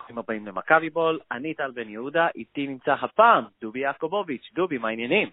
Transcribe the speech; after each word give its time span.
ברוכים 0.00 0.18
הבאים 0.18 0.46
למכבי 0.46 0.90
בול. 0.90 1.18
אני 1.32 1.54
טל 1.54 1.70
בן 1.70 1.88
יהודה, 1.88 2.28
איתי 2.34 2.66
נמצא 2.66 2.92
הפעם 2.92 3.44
דובי 3.60 3.80
יעקובוביץ'. 3.80 4.50
דובי, 4.54 4.78
מה 4.78 4.88
העניינים? 4.88 5.28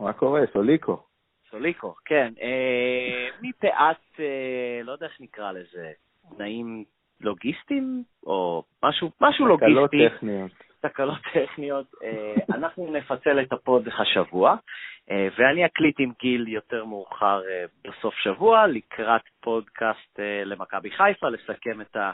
מה 0.00 0.12
קורה? 0.12 0.40
סוליקו. 0.52 1.02
סוליקו, 1.50 1.94
כן. 2.04 2.32
אה, 2.42 3.28
מפאת, 3.42 4.20
אה, 4.20 4.80
לא 4.84 4.92
יודע 4.92 5.06
איך 5.06 5.20
נקרא 5.20 5.52
לזה, 5.52 5.92
תנאים 6.36 6.84
לוגיסטיים, 7.20 8.02
או 8.26 8.62
משהו, 8.82 9.10
משהו 9.20 9.46
לוגיסטי. 9.46 9.72
תקלות 9.72 9.90
טכניות. 9.90 10.50
תקלות 10.80 11.20
טכניות. 11.34 11.86
אה, 12.02 12.34
אנחנו 12.56 12.92
נפצל 12.92 13.40
את 13.40 13.52
הפוד 13.52 13.88
השבוע, 13.98 14.56
אה, 15.10 15.28
ואני 15.38 15.66
אקליט 15.66 15.96
עם 15.98 16.12
גיל 16.20 16.48
יותר 16.48 16.84
מאוחר 16.84 17.40
אה, 17.48 17.64
בסוף 17.84 18.14
שבוע, 18.14 18.66
לקראת 18.66 19.22
פודקאסט 19.40 20.20
אה, 20.20 20.44
למכבי 20.44 20.90
חיפה, 20.90 21.28
לסכם 21.28 21.80
את 21.80 21.96
ה... 21.96 22.10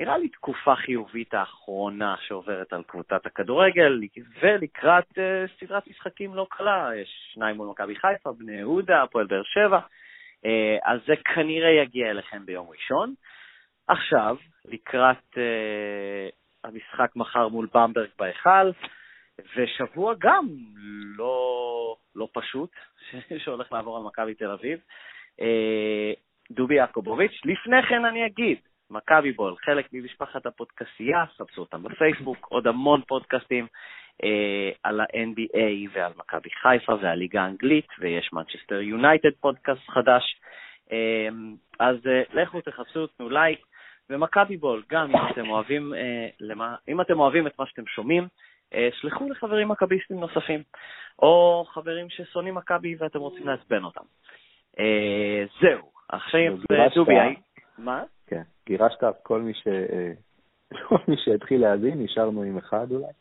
נראה 0.00 0.18
לי 0.18 0.28
תקופה 0.28 0.76
חיובית 0.76 1.34
האחרונה 1.34 2.14
שעוברת 2.26 2.72
על 2.72 2.82
קבוצת 2.82 3.26
הכדורגל, 3.26 4.00
ולקראת 4.40 5.10
uh, 5.10 5.60
סדרת 5.60 5.86
משחקים 5.86 6.34
לא 6.34 6.46
קלה, 6.50 6.90
יש 6.96 7.30
שניים 7.34 7.56
מול 7.56 7.68
מכבי 7.68 7.96
חיפה, 7.96 8.32
בני 8.32 8.52
יהודה, 8.52 9.02
הפועל 9.02 9.26
באר 9.26 9.42
שבע, 9.42 9.78
uh, 9.78 10.48
אז 10.84 11.00
זה 11.06 11.14
כנראה 11.34 11.70
יגיע 11.70 12.10
אליכם 12.10 12.46
ביום 12.46 12.68
ראשון. 12.68 13.14
עכשיו, 13.88 14.36
לקראת 14.64 15.34
uh, 15.34 16.34
המשחק 16.64 17.16
מחר 17.16 17.48
מול 17.48 17.68
במברג 17.74 18.08
בהיכל, 18.18 18.70
ושבוע 19.56 20.14
גם 20.18 20.46
לא, 21.16 21.96
לא 22.14 22.28
פשוט, 22.32 22.70
שהולך 23.44 23.72
לעבור 23.72 23.96
על 23.96 24.02
מכבי 24.02 24.34
תל 24.34 24.50
אביב. 24.50 24.78
Uh, 25.40 26.18
דובי 26.50 26.74
יעקובוביץ', 26.74 27.40
לפני 27.44 27.82
כן 27.88 28.04
אני 28.04 28.26
אגיד, 28.26 28.58
מכבי 28.90 29.32
בול, 29.32 29.54
חלק 29.64 29.88
ממשפחת 29.92 30.46
הפודקסייה, 30.46 31.24
חפשו 31.36 31.60
אותם 31.60 31.82
בפייסבוק, 31.82 32.46
עוד 32.50 32.66
המון 32.66 33.02
פודקאסטים 33.08 33.66
אה, 34.24 34.70
על 34.82 35.00
ה-NBA 35.00 35.88
ועל 35.92 36.12
מכבי 36.16 36.50
חיפה 36.62 36.92
והליגה 37.02 37.42
האנגלית, 37.42 37.88
ויש 37.98 38.32
מנצ'סטר 38.32 38.80
יונייטד 38.80 39.34
פודקאסט 39.40 39.88
חדש. 39.88 40.40
אה, 40.92 41.28
אז 41.78 41.96
אה, 42.06 42.22
לכו 42.32 42.60
תחפשו, 42.60 43.06
תנו 43.06 43.30
לייק, 43.30 43.60
ומכבי 44.10 44.56
בול, 44.56 44.82
גם 44.90 45.10
אם 45.10 45.30
אתם 45.32 45.50
אוהבים, 45.50 45.94
אה, 45.94 46.28
למה, 46.40 46.76
אם 46.88 47.00
אתם 47.00 47.20
אוהבים 47.20 47.46
את 47.46 47.58
מה 47.58 47.66
שאתם 47.66 47.86
שומעים, 47.86 48.28
אה, 48.74 48.88
שלחו 48.92 49.30
לחברים 49.30 49.68
מכביסטים 49.68 50.20
נוספים, 50.20 50.62
או 51.18 51.64
חברים 51.68 52.10
ששונאים 52.10 52.54
מכבי 52.54 52.94
ואתם 52.98 53.18
רוצים 53.18 53.46
לעצבן 53.46 53.84
אותם. 53.84 54.04
אה, 54.78 55.44
זהו, 55.60 55.90
עכשיו, 56.08 56.56
דובי, 56.94 57.14
מה? 57.78 58.02
גירשת 58.68 59.04
כל 59.22 59.40
מי 59.40 59.54
ש... 59.54 59.68
כל 60.88 60.96
מי 61.08 61.16
שהתחיל 61.24 61.60
להאזין, 61.60 62.02
נשארנו 62.02 62.42
עם 62.42 62.58
אחד 62.58 62.90
אולי? 62.90 63.12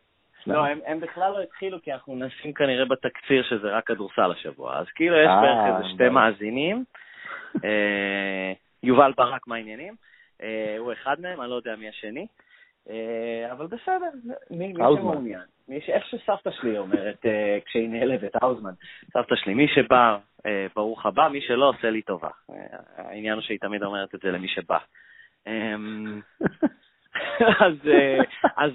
לא, 0.47 0.65
הם, 0.65 0.79
הם 0.85 0.99
בכלל 0.99 1.31
לא 1.31 1.41
התחילו, 1.41 1.81
כי 1.81 1.93
אנחנו 1.93 2.15
נשים 2.15 2.53
כנראה 2.53 2.85
בתקציר 2.85 3.43
שזה 3.43 3.67
רק 3.67 3.87
כדורסל 3.87 4.31
השבוע. 4.31 4.77
אז 4.77 4.85
כאילו 4.95 5.15
יש 5.15 5.29
בערך 5.41 5.75
איזה 5.75 5.89
שתי 5.93 6.09
מאזינים. 6.09 6.83
אה, 7.65 8.53
יובל 8.83 9.13
ברק, 9.17 9.47
מה 9.47 9.55
העניינים? 9.55 9.95
אה, 10.43 10.75
הוא 10.77 10.93
אחד 10.93 11.21
מהם, 11.21 11.41
אני 11.41 11.49
לא 11.49 11.55
יודע 11.55 11.75
מי 11.75 11.89
השני. 11.89 12.27
אה, 12.89 13.51
אבל 13.51 13.67
בסדר, 13.67 14.09
מי, 14.51 14.67
מי 14.67 14.73
שמעוניין. 14.73 15.41
מי 15.67 15.81
ש... 15.81 15.89
איך 15.89 16.05
שסבתא 16.05 16.51
שלי 16.51 16.77
אומרת 16.77 17.25
כשהיא 17.65 17.89
נעלבת, 17.89 18.35
האוזמן. 18.35 18.71
סבתא 19.13 19.35
שלי, 19.35 19.53
מי 19.53 19.67
שבא, 19.67 20.17
ברוך 20.75 21.05
הבא, 21.05 21.27
מי 21.27 21.41
שלא, 21.41 21.69
עושה 21.69 21.89
לי 21.89 22.01
טובה. 22.01 22.29
העניין 22.97 23.33
הוא 23.33 23.41
שהיא 23.41 23.59
תמיד 23.59 23.83
אומרת 23.83 24.15
את 24.15 24.19
זה 24.19 24.31
למי 24.31 24.47
שבא. 24.47 24.77
אמ, 25.47 26.21
אז, 27.65 27.73
אז 28.57 28.71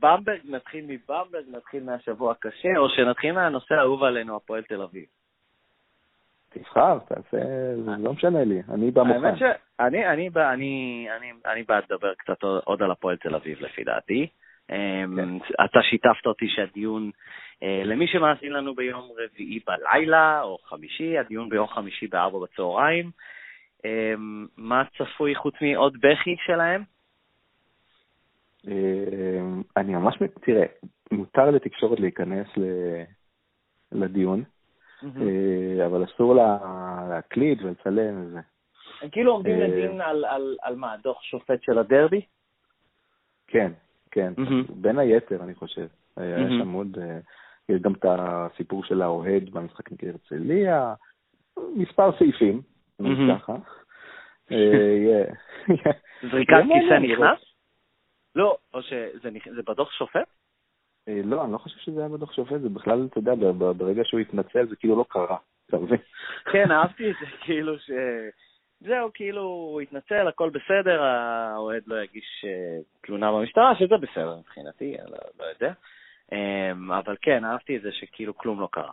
במברג, 0.00 0.38
נתחיל 0.44 0.84
מבמברג, 0.88 1.44
נתחיל 1.48 1.82
מהשבוע 1.82 2.32
הקשה, 2.32 2.76
או 2.76 2.88
שנתחיל 2.88 3.32
מהנושא 3.32 3.74
האהוב 3.74 4.02
עלינו, 4.02 4.36
הפועל 4.36 4.62
תל 4.62 4.82
אביב. 4.82 5.04
תבחר, 6.50 6.98
תעשה, 6.98 7.44
זה 7.84 7.90
לא 7.98 8.12
משנה 8.12 8.44
לי, 8.44 8.62
אני 8.68 8.90
בא 8.90 9.02
מוכן. 9.02 9.24
האמת 9.24 9.38
שאני 9.38 10.06
אני, 10.06 10.28
אני, 10.36 11.08
אני, 11.16 11.32
אני 11.46 11.62
בעד 11.62 11.84
לדבר 11.90 12.14
קצת 12.14 12.42
עוד 12.42 12.82
על 12.82 12.90
הפועל 12.90 13.16
תל 13.16 13.34
אביב, 13.34 13.60
לפי 13.60 13.84
דעתי. 13.84 14.26
אמ, 14.70 15.16
כן. 15.16 15.54
אתה 15.64 15.82
שיתפת 15.82 16.26
אותי 16.26 16.48
שהדיון, 16.48 17.10
אה, 17.62 17.82
למי 17.84 18.06
שמאזין 18.06 18.52
לנו 18.52 18.74
ביום 18.74 19.10
רביעי 19.18 19.60
בלילה, 19.66 20.42
או 20.42 20.58
חמישי, 20.64 21.18
הדיון 21.18 21.48
ביום 21.48 21.68
חמישי 21.68 22.06
בארבע 22.06 22.38
בצהריים. 22.38 23.10
אמ, 23.84 24.46
מה 24.56 24.82
צפוי 24.98 25.34
חוץ 25.34 25.54
מעוד 25.60 25.96
בכי 26.00 26.36
שלהם? 26.46 26.82
אמ, 28.68 29.62
אני 29.76 29.94
ממש, 29.94 30.16
תראה, 30.40 30.66
מותר 31.12 31.50
לתקשורת 31.50 32.00
להיכנס 32.00 32.46
לדיון, 33.92 34.44
אה, 35.04 35.86
אבל 35.86 36.04
אסור 36.04 36.34
להקליט 37.08 37.62
ולצלם 37.62 38.26
וזה. 38.26 38.40
הם 39.02 39.08
כאילו 39.08 39.32
עומדים 39.32 39.60
אה, 39.60 39.68
לדין 39.68 40.00
על 40.62 40.76
מה, 40.76 40.96
דוח 41.02 41.22
שופט 41.22 41.62
של 41.62 41.78
הדרבי? 41.78 42.20
כן, 43.46 43.72
כן, 44.10 44.32
בין 44.68 44.98
היתר, 44.98 45.42
אני 45.42 45.54
חושב. 45.54 45.86
היה 46.16 46.48
שם 46.48 46.72
עוד, 46.72 46.98
אה, 47.02 47.18
יש 47.68 47.80
גם 47.82 47.92
את 47.92 48.04
הסיפור 48.08 48.84
של 48.84 49.02
האוהד 49.02 49.50
במשחק 49.50 49.92
נגד 49.92 50.08
הרצליה, 50.08 50.94
מספר 51.76 52.18
סעיפים. 52.18 52.62
ככה. 53.34 53.56
אה, 54.52 55.24
זריקת 56.30 56.56
כיסא 56.62 56.94
נכנס? 56.94 57.38
לא, 58.34 58.56
או 58.74 58.82
שזה 58.82 59.62
בדוח 59.66 59.92
שופט? 59.92 60.28
אה, 61.08 61.20
לא, 61.24 61.44
אני 61.44 61.52
לא 61.52 61.58
חושב 61.58 61.78
שזה 61.78 62.00
היה 62.00 62.08
בדוח 62.08 62.32
שופט, 62.32 62.60
זה 62.60 62.68
בכלל, 62.68 63.06
אתה 63.10 63.18
יודע, 63.18 63.32
ברגע 63.76 64.02
שהוא 64.04 64.20
התנצל 64.20 64.66
זה 64.66 64.76
כאילו 64.76 64.96
לא 64.96 65.04
קרה, 65.08 65.36
אתה 65.66 65.76
מבין? 65.76 65.98
כן, 66.52 66.70
אהבתי 66.76 67.10
את 67.10 67.16
זה, 67.20 67.26
כאילו 67.40 67.78
ש... 67.78 67.90
זהו, 68.80 69.10
כאילו, 69.14 69.42
הוא 69.42 69.80
התנצל, 69.80 70.28
הכל 70.28 70.50
בסדר, 70.50 71.02
האוהד 71.02 71.82
לא 71.86 72.02
יגיש 72.02 72.44
אה, 72.44 72.78
תלונה 73.00 73.32
במשטרה, 73.32 73.74
שזה 73.78 73.96
בסדר 73.96 74.36
מבחינתי, 74.36 74.96
לא, 75.08 75.18
לא 75.38 75.44
יודע. 75.44 75.72
אבל 76.98 77.16
כן, 77.22 77.44
אהבתי 77.44 77.76
את 77.76 77.82
זה 77.82 77.92
שכאילו 77.92 78.38
כלום 78.38 78.60
לא 78.60 78.68
קרה. 78.72 78.92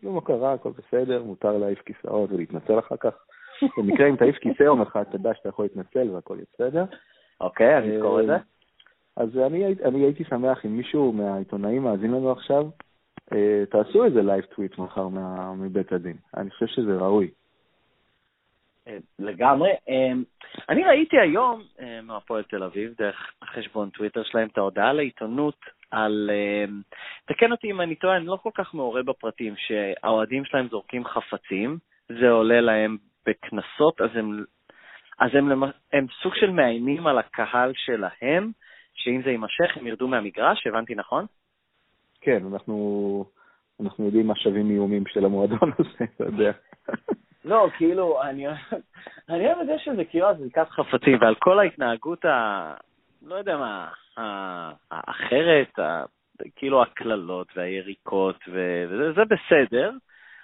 כלום 0.00 0.16
לא 0.16 0.20
קרה, 0.20 0.52
הכל 0.52 0.70
בסדר, 0.70 1.22
מותר 1.22 1.58
להעיף 1.58 1.82
כיסאות 1.82 2.32
ולהתנצל 2.32 2.78
אחר 2.78 2.96
כך. 2.96 3.27
במקרה 3.76 4.08
אם 4.08 4.16
תעיף 4.16 4.36
כיסא 4.36 4.62
יום 4.62 4.82
אחד, 4.82 5.02
תדע 5.02 5.34
שאתה 5.34 5.48
יכול 5.48 5.64
להתנצל 5.64 6.10
והכל 6.10 6.34
יהיה 6.34 6.46
בסדר. 6.54 6.84
אוקיי, 7.40 7.78
אני 7.78 7.96
אזכור 7.96 8.20
את 8.20 8.26
זה. 8.26 8.36
אז 9.16 9.38
אני, 9.38 9.64
אני 9.84 10.04
הייתי 10.04 10.24
שמח 10.24 10.66
אם 10.66 10.76
מישהו 10.76 11.12
מהעיתונאים 11.12 11.82
מאזין 11.82 12.10
לנו 12.10 12.32
עכשיו, 12.32 12.66
אה, 13.32 13.64
תעשו 13.70 14.04
איזה 14.04 14.22
live 14.22 14.44
tweet 14.44 14.78
מחר 14.78 15.08
מה, 15.08 15.54
מבית 15.54 15.92
הדין. 15.92 16.16
אני 16.36 16.50
חושב 16.50 16.66
שזה 16.66 16.96
ראוי. 16.96 17.30
אה, 18.88 18.96
לגמרי. 19.18 19.70
אה, 19.88 20.12
אני 20.68 20.84
ראיתי 20.84 21.18
היום 21.18 21.62
מהפועל 22.02 22.42
תל 22.42 22.62
אביב, 22.62 22.94
דרך 22.98 23.32
החשבון 23.42 23.90
טוויטר 23.90 24.22
שלהם, 24.22 24.48
את 24.52 24.58
ההודעה 24.58 24.92
לעיתונות 24.92 25.58
על, 25.90 26.30
תקן 27.24 27.52
אותי 27.52 27.70
אם 27.70 27.80
אני 27.80 27.94
טועה, 27.94 28.16
אני 28.16 28.26
לא 28.26 28.38
כל 28.42 28.50
כך 28.54 28.74
מעורה 28.74 29.02
בפרטים, 29.02 29.54
שהאוהדים 29.56 30.44
שלהם 30.44 30.68
זורקים 30.68 31.04
חפצים, 31.04 31.78
זה 32.08 32.30
עולה 32.30 32.60
להם 32.60 32.96
בקנסות, 33.28 34.00
אז 34.00 34.10
הם, 34.14 34.44
אז 35.18 35.30
הם, 35.34 35.52
הם, 35.52 35.62
הם 35.92 36.06
סוג 36.22 36.34
של 36.34 36.50
מאיימים 36.50 37.06
על 37.06 37.18
הקהל 37.18 37.72
שלהם, 37.74 38.50
שאם 38.94 39.22
זה 39.24 39.30
יימשך 39.30 39.76
הם 39.76 39.86
ירדו 39.86 40.08
מהמגרש, 40.08 40.66
הבנתי 40.66 40.94
נכון? 40.94 41.26
כן, 42.20 42.42
אנחנו, 42.52 43.24
אנחנו 43.80 44.04
יודעים 44.04 44.26
מה 44.26 44.36
שווים 44.36 44.70
איומים 44.70 45.04
של 45.06 45.24
המועדון 45.24 45.72
הזה, 45.78 46.04
אתה 46.14 46.24
יודע. 46.24 46.52
לא, 47.44 47.68
כאילו, 47.76 48.22
אני, 48.22 48.46
אני 49.28 49.46
אוהב 49.46 49.58
את 49.58 49.66
זה 49.66 49.78
שזה 49.78 50.04
כאילו 50.04 50.26
זריקת 50.38 50.68
חפצים, 50.68 51.18
ועל 51.20 51.34
כל 51.34 51.58
ההתנהגות 51.58 52.24
ה... 52.24 52.74
לא 53.22 53.34
יודע 53.34 53.56
מה, 53.56 53.88
האחרת, 54.90 55.78
ה, 55.78 56.04
כאילו 56.56 56.82
הקללות 56.82 57.48
והיריקות, 57.56 58.36
וזה 58.48 59.22
בסדר, 59.24 59.90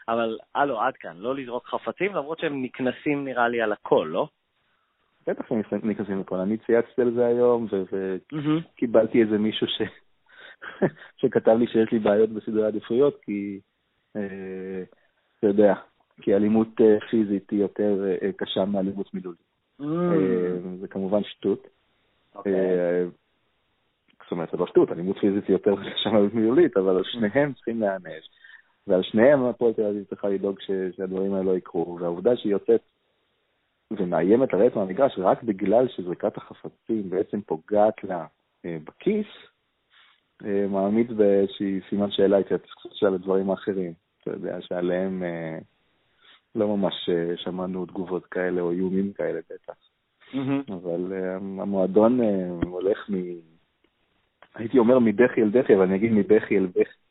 אבל 0.09 0.39
הלו, 0.55 0.81
עד 0.81 0.97
כאן, 0.97 1.17
לא 1.17 1.35
לזרוק 1.35 1.67
חפצים, 1.67 2.15
למרות 2.15 2.39
שהם 2.39 2.63
נקנסים 2.63 3.25
נראה 3.25 3.49
לי 3.49 3.63
על 3.63 3.73
הכל, 3.73 4.09
לא? 4.13 4.29
בטח 5.27 5.49
שהם 5.49 5.61
נקנסים 5.83 6.21
הכל. 6.21 6.37
אני 6.37 6.57
צייצתי 6.59 7.03
על 7.03 7.15
זה 7.15 7.27
היום, 7.27 7.67
וקיבלתי 7.73 9.23
איזה 9.23 9.39
מישהו 9.39 9.67
ש... 9.67 9.83
שכתב 11.21 11.57
לי 11.59 11.67
שיש 11.67 11.93
לי 11.93 11.99
בעיות 11.99 12.31
בסדרי 12.31 12.67
עדיפויות, 12.67 13.21
כי, 13.23 13.61
אה, 14.17 14.83
אתה 15.39 15.47
יודע, 15.47 15.75
כי 16.21 16.35
אלימות 16.35 16.81
אה, 16.81 16.97
פיזית 17.11 17.51
היא 17.51 17.61
יותר 17.61 18.05
אה, 18.23 18.33
קשה 18.37 18.65
מאלימות 18.65 19.15
מילולית. 19.15 19.55
זה 20.81 20.89
כמובן 20.89 21.25
שטות. 21.25 21.67
אוקיי. 22.35 22.53
זאת 24.23 24.33
אומרת, 24.33 24.51
זה 24.51 24.57
לא 24.57 24.67
שטות, 24.67 24.93
אלימות 24.93 25.19
פיזית 25.19 25.49
היא 25.49 25.55
יותר 25.55 25.75
קשה 25.77 26.11
מאלימות 26.11 26.35
מילולית, 26.35 26.77
אבל 26.77 27.03
שניהם 27.05 27.53
צריכים 27.53 27.81
להיענש. 27.81 28.29
ועל 28.87 29.03
שניהם 29.03 29.45
הפועל 29.45 29.73
תל 29.73 29.87
אביב 29.87 30.05
צריכה 30.05 30.29
לדאוג 30.29 30.59
שהדברים 30.97 31.35
האלה 31.35 31.45
לא 31.45 31.57
יקרו, 31.57 31.99
והעובדה 32.01 32.37
שהיא 32.37 32.53
יוצאת 32.53 32.81
ומאיימת 33.91 34.53
לרדת 34.53 34.77
מהמגרש 34.77 35.19
רק 35.19 35.43
בגלל 35.43 35.89
שזריקת 35.89 36.37
החפצים 36.37 37.11
בעצם 37.11 37.41
פוגעת 37.41 38.05
לה 38.05 38.27
אה, 38.65 38.77
בכיס, 38.85 39.27
אה, 40.45 40.67
מעמיד 40.69 41.17
באיזושהי 41.17 41.81
סימן 41.89 42.11
שאלה 42.11 42.39
התייחסות 42.39 42.95
שלה 42.95 43.11
לדברים 43.11 43.51
האחרים. 43.51 43.93
אתה 44.23 44.31
יודע 44.31 44.61
שעליהם 44.61 45.23
אה, 45.23 45.59
לא 46.55 46.77
ממש 46.77 46.95
שמענו 47.37 47.87
תגובות 47.87 48.27
כאלה 48.27 48.61
או 48.61 48.71
איומים 48.71 49.13
כאלה 49.13 49.41
בטח. 49.51 49.75
Mm-hmm. 50.33 50.73
אבל 50.75 51.13
המועדון 51.61 52.21
הולך 52.63 53.11
מ... 53.11 53.15
הייתי 54.55 54.79
אומר 54.79 54.99
מבכי 54.99 55.43
אל 55.43 55.51
דחי, 55.51 55.75
אבל 55.75 55.83
אני 55.83 55.97
אגיד 55.97 56.13
מבכי 56.13 56.59
אל 56.59 56.67
בכי. 56.67 57.04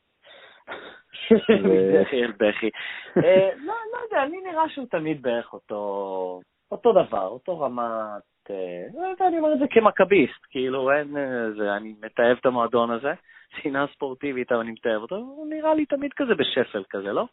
מבכי 1.50 2.24
אל 2.24 2.32
בכי. 2.32 2.70
לא, 3.68 3.74
לא 3.94 3.98
יודע, 4.04 4.26
לי 4.26 4.38
נראה 4.52 4.70
שהוא 4.70 4.86
תמיד 4.92 5.22
בערך 5.22 5.54
אותו 5.54 6.42
אותו 6.74 6.92
דבר, 6.92 7.28
אותו 7.28 7.60
רמת... 7.60 8.24
אה, 8.50 9.28
אני 9.28 9.38
אומר 9.38 9.54
את 9.54 9.60
זה 9.60 9.66
כמכביסט, 9.70 10.46
כאילו 10.50 10.92
אין... 10.92 11.18
אה, 11.18 11.52
זה, 11.58 11.76
אני 11.76 11.94
מתעב 12.02 12.38
את 12.40 12.46
המועדון 12.46 12.92
הזה, 12.92 13.14
שנאה 13.62 13.86
ספורטיבית, 13.96 14.52
אבל 14.52 14.62
אני 14.62 14.72
מתעב 14.72 15.02
אותו, 15.02 15.16
הוא 15.16 15.48
נראה 15.50 15.74
לי 15.74 15.86
תמיד 15.86 16.14
כזה 16.14 16.36
בשפל 16.36 16.84
כזה, 16.90 17.14
לא? 17.14 17.26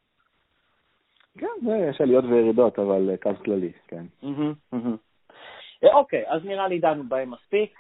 כן, 1.38 1.46
יש 1.90 2.00
עליות 2.00 2.24
וירידות, 2.24 2.78
אבל 2.78 3.10
אה, 3.10 3.16
קו 3.16 3.30
כללי, 3.44 3.72
כן. 3.88 4.04
אוקיי, 5.82 6.24
אז 6.26 6.44
נראה 6.44 6.68
לי 6.68 6.78
דנו 6.78 7.04
בהם 7.04 7.30
מספיק. 7.30 7.74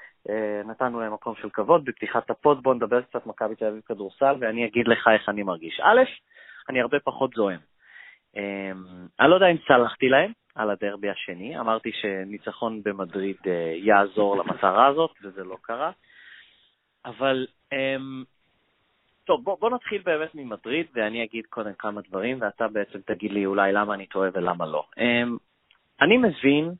נתנו 0.64 1.00
להם 1.00 1.12
מקום 1.12 1.34
של 1.42 1.50
כבוד. 1.50 1.84
בפתיחת 1.84 2.30
הפוד 2.30 2.62
בוא 2.62 2.74
נדבר 2.74 3.02
קצת 3.02 3.26
מכבי 3.26 3.54
תל 3.54 3.64
אביב 3.64 3.82
כדורסל, 3.86 4.34
ואני 4.40 4.66
אגיד 4.66 4.88
לך 4.88 5.08
איך 5.14 5.28
אני 5.28 5.42
מרגיש. 5.42 5.80
א', 5.80 6.00
אני 6.68 6.80
הרבה 6.80 7.00
פחות 7.00 7.30
זועם. 7.34 7.60
אני 9.20 9.30
לא 9.30 9.34
יודע 9.34 9.46
אם 9.46 9.56
צלחתי 9.68 10.08
להם, 10.08 10.32
על 10.54 10.70
הדרבי 10.70 11.10
השני. 11.10 11.60
אמרתי 11.60 11.92
שניצחון 11.92 12.82
במדריד 12.82 13.36
אה, 13.46 13.72
יעזור 13.76 14.36
למטרה 14.36 14.86
הזאת, 14.86 15.10
וזה 15.22 15.44
לא 15.44 15.56
קרה. 15.62 15.90
אבל 17.04 17.46
טוב, 19.24 19.44
בוא, 19.44 19.56
בוא 19.60 19.70
נתחיל 19.70 20.02
באמת 20.04 20.34
ממדריד, 20.34 20.86
ואני 20.94 21.24
אגיד 21.24 21.46
קודם 21.46 21.72
כמה 21.78 22.00
דברים, 22.08 22.38
ואתה 22.40 22.68
בעצם 22.68 22.98
תגיד 23.06 23.32
לי 23.32 23.46
אולי 23.46 23.72
למה 23.72 23.94
אני 23.94 24.06
טועה 24.06 24.30
ולמה 24.34 24.66
לא. 24.66 24.84
אני 26.00 26.16
מבין 26.16 26.72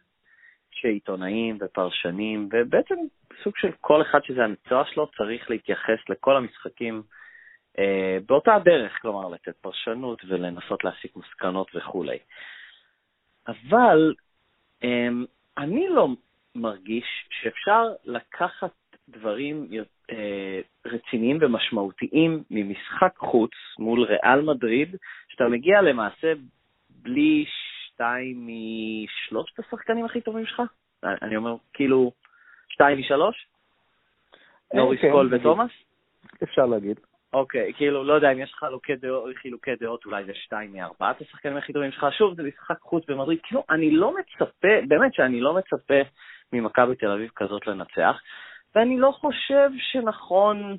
שעיתונאים 0.81 1.59
ופרשנים, 1.61 2.49
ובעצם 2.53 2.95
סוג 3.43 3.57
של 3.57 3.71
כל 3.81 4.03
אחד 4.03 4.19
שזה 4.25 4.45
המקצוע 4.45 4.85
שלו, 4.85 5.07
צריך 5.07 5.51
להתייחס 5.51 5.99
לכל 6.09 6.37
המשחקים 6.37 7.03
אה, 7.79 8.19
באותה 8.27 8.59
דרך, 8.65 8.93
כלומר, 9.03 9.29
לתת 9.29 9.57
פרשנות 9.61 10.23
ולנסות 10.29 10.85
להסיק 10.85 11.17
מסקנות 11.17 11.71
וכולי. 11.75 12.19
אבל 13.49 14.15
um, 14.83 14.87
אני 15.59 15.89
לא 15.89 16.09
מרגיש 16.55 17.05
שאפשר 17.31 17.83
לקחת 18.05 18.73
דברים 19.09 19.69
uh, 20.11 20.15
רציניים 20.87 21.39
ומשמעותיים 21.41 22.43
ממשחק 22.51 23.17
חוץ 23.19 23.51
מול 23.79 24.05
ריאל 24.05 24.41
מדריד, 24.41 24.97
שאתה 25.29 25.49
מגיע 25.49 25.83
למעשה 25.83 26.33
בלי 26.91 27.45
שתיים 28.01 28.49
משלושת 28.49 29.59
השחקנים 29.59 30.05
הכי 30.05 30.21
טובים 30.21 30.47
שלך? 30.47 30.63
אני 31.05 31.37
אומר, 31.37 31.55
כאילו, 31.73 32.13
שתיים 32.69 32.99
משלוש? 32.99 33.47
אה, 34.75 34.79
נוריס 34.79 35.01
כן, 35.01 35.11
קול 35.11 35.35
ותומאס? 35.35 35.71
אפשר 36.43 36.67
להגיד. 36.67 37.01
אוקיי, 37.33 37.73
כאילו, 37.77 38.05
לא 38.05 38.13
יודע 38.13 38.33
אם 38.33 38.39
יש 38.39 38.53
לך 38.53 38.59
חילוקי 38.59 38.97
דעות, 38.97 39.37
חילוקי 39.37 39.71
דעות 39.81 40.05
אולי 40.05 40.25
זה 40.25 40.33
שתיים 40.35 40.73
מארבעת 40.73 41.21
השחקנים 41.21 41.57
הכי 41.57 41.73
טובים 41.73 41.93
שלך. 41.93 42.07
שוב, 42.19 42.35
זה 42.35 42.43
משחק 42.43 42.81
חוץ 42.81 43.05
במדריד. 43.09 43.39
כאילו, 43.43 43.65
אני 43.71 43.91
לא 43.91 44.15
מצפה, 44.15 44.69
באמת 44.89 45.15
שאני 45.15 45.41
לא 45.41 45.55
מצפה 45.55 46.01
ממכבי 46.53 46.97
תל 46.97 47.11
אביב 47.11 47.31
כזאת 47.37 47.67
לנצח, 47.67 48.21
ואני 48.75 48.99
לא 48.99 49.11
חושב 49.11 49.71
שנכון 49.79 50.77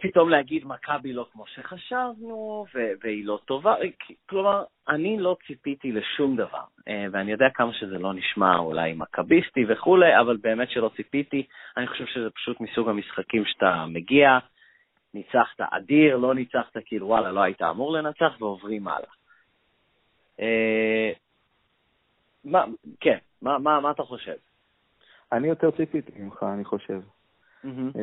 פתאום 0.00 0.28
להגיד 0.28 0.66
מכבי 0.66 1.12
לא 1.12 1.26
כמו 1.32 1.44
שחשבנו, 1.46 2.66
והיא 3.02 3.26
לא 3.26 3.38
טובה. 3.44 3.74
כלומר, 4.28 4.64
אני 4.88 5.18
לא 5.18 5.36
ציפיתי 5.46 5.92
לשום 5.92 6.36
דבר, 6.36 6.64
אה, 6.88 7.06
ואני 7.12 7.32
יודע 7.32 7.46
כמה 7.54 7.72
שזה 7.72 7.98
לא 7.98 8.14
נשמע 8.14 8.58
אולי 8.58 8.92
מכביסטי 8.92 9.64
וכולי, 9.68 10.20
אבל 10.20 10.36
באמת 10.36 10.70
שלא 10.70 10.90
ציפיתי. 10.96 11.46
אני 11.76 11.86
חושב 11.86 12.06
שזה 12.06 12.30
פשוט 12.30 12.60
מסוג 12.60 12.88
המשחקים 12.88 13.44
שאתה 13.44 13.84
מגיע, 13.88 14.38
ניצחת 15.14 15.60
אדיר, 15.60 16.16
לא 16.16 16.34
ניצחת, 16.34 16.76
כאילו 16.84 17.06
וואלה, 17.06 17.32
לא 17.32 17.40
היית 17.40 17.62
אמור 17.62 17.92
לנצח, 17.92 18.36
ועוברים 18.40 18.88
הלאה. 18.88 19.10
אה, 20.40 21.12
מה, 22.44 22.64
כן, 23.00 23.18
מה, 23.42 23.58
מה, 23.58 23.80
מה 23.80 23.90
אתה 23.90 24.02
חושב? 24.02 24.36
אני 25.32 25.48
יותר 25.48 25.70
ציפיתי 25.70 26.12
ממך, 26.16 26.42
אני 26.54 26.64
חושב. 26.64 27.00
Mm-hmm. 27.64 27.98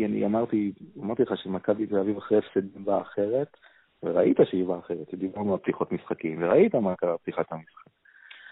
כי 0.00 0.06
אני 0.06 0.26
אמרתי, 0.26 0.72
אמרתי 0.98 1.22
לך 1.22 1.36
שמכבי 1.36 1.86
תל 1.86 1.98
אביב 1.98 2.16
אחרי 2.16 2.38
הפסד 2.38 2.84
באה 2.84 3.00
אחרת, 3.00 3.56
וראית 4.02 4.36
שהיא 4.44 4.64
באה 4.64 4.78
אחרת, 4.78 5.14
דיברנו 5.14 5.52
על 5.52 5.58
פתיחות 5.58 5.92
משחקים, 5.92 6.42
וראית 6.42 6.74
מה 6.74 6.96
קרה 6.96 7.14
בפתיחת 7.14 7.52
המשחק. 7.52 7.90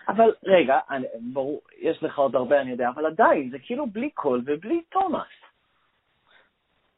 אבל 0.09 0.35
רגע, 0.45 0.79
אני, 0.91 1.07
ברור, 1.33 1.61
יש 1.79 2.03
לך 2.03 2.19
עוד 2.19 2.37
הרבה, 2.37 2.61
אני 2.61 2.71
יודע, 2.71 2.89
אבל 2.89 3.07
עדיין, 3.07 3.51
זה 3.51 3.59
כאילו 3.59 3.87
בלי 3.87 4.11
קול 4.11 4.43
ובלי 4.47 4.83
תומאס. 4.89 5.27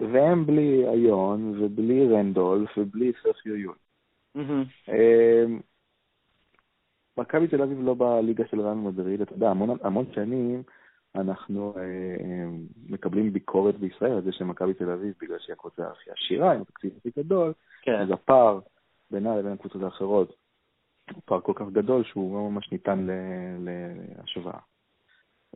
והם 0.01 0.47
בלי 0.47 0.89
איון, 0.89 1.63
ובלי 1.63 2.09
רנדולף, 2.09 2.79
ובלי 2.79 3.13
סרפיו 3.23 3.57
יון. 3.57 3.75
Mm-hmm. 4.37 4.91
מכבי 7.19 7.49
תל 7.49 7.63
אביב 7.63 7.79
לא 7.83 7.95
בליגה 7.95 8.45
של 8.51 8.61
רן 8.61 8.85
מדריד, 8.85 9.21
אתה 9.21 9.33
יודע, 9.33 9.51
המון, 9.51 9.77
המון 9.83 10.05
שנים 10.15 10.63
אנחנו 11.15 11.75
אה, 11.77 11.83
אה, 11.83 12.49
מקבלים 12.89 13.33
ביקורת 13.33 13.79
בישראל 13.79 14.13
על 14.13 14.23
זה 14.23 14.33
שמכבי 14.33 14.75
תל 14.75 14.91
אביב, 14.91 15.15
בגלל 15.23 15.39
שהיא 15.39 15.53
הקבוצה 15.53 15.91
הכי 15.91 16.11
עשירה, 16.11 16.53
עם 16.53 16.61
התקציב 16.61 16.93
הכי 16.99 17.11
גדול, 17.19 17.53
כן. 17.83 18.01
אז 18.01 18.11
הפער 18.11 18.61
בינה 19.11 19.37
לבין 19.37 19.53
הקבוצות 19.53 19.83
האחרות 19.83 20.37
הוא 21.15 21.23
פער 21.25 21.41
כל 21.41 21.53
כך 21.57 21.67
גדול 21.73 22.05
שהוא 22.05 22.35
לא 22.35 22.51
ממש 22.51 22.73
ניתן 22.73 23.07
להשוואה. 23.61 24.59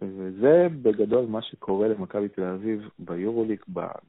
וזה 0.02 0.66
בגדול 0.82 1.26
מה 1.26 1.42
שקורה 1.42 1.88
למכבי 1.88 2.28
תל 2.28 2.42
אביב 2.42 2.88
ביורוליג, 2.98 3.60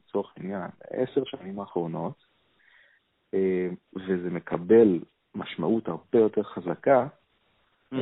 לצורך 0.07 0.33
העניין, 0.38 0.69
עשר 0.89 1.24
שנים 1.25 1.59
האחרונות, 1.59 2.25
אה, 3.33 3.69
וזה 3.95 4.30
מקבל 4.30 4.99
משמעות 5.35 5.87
הרבה 5.87 6.19
יותר 6.19 6.44
חזקה 6.44 7.07
mm-hmm. 7.94 7.97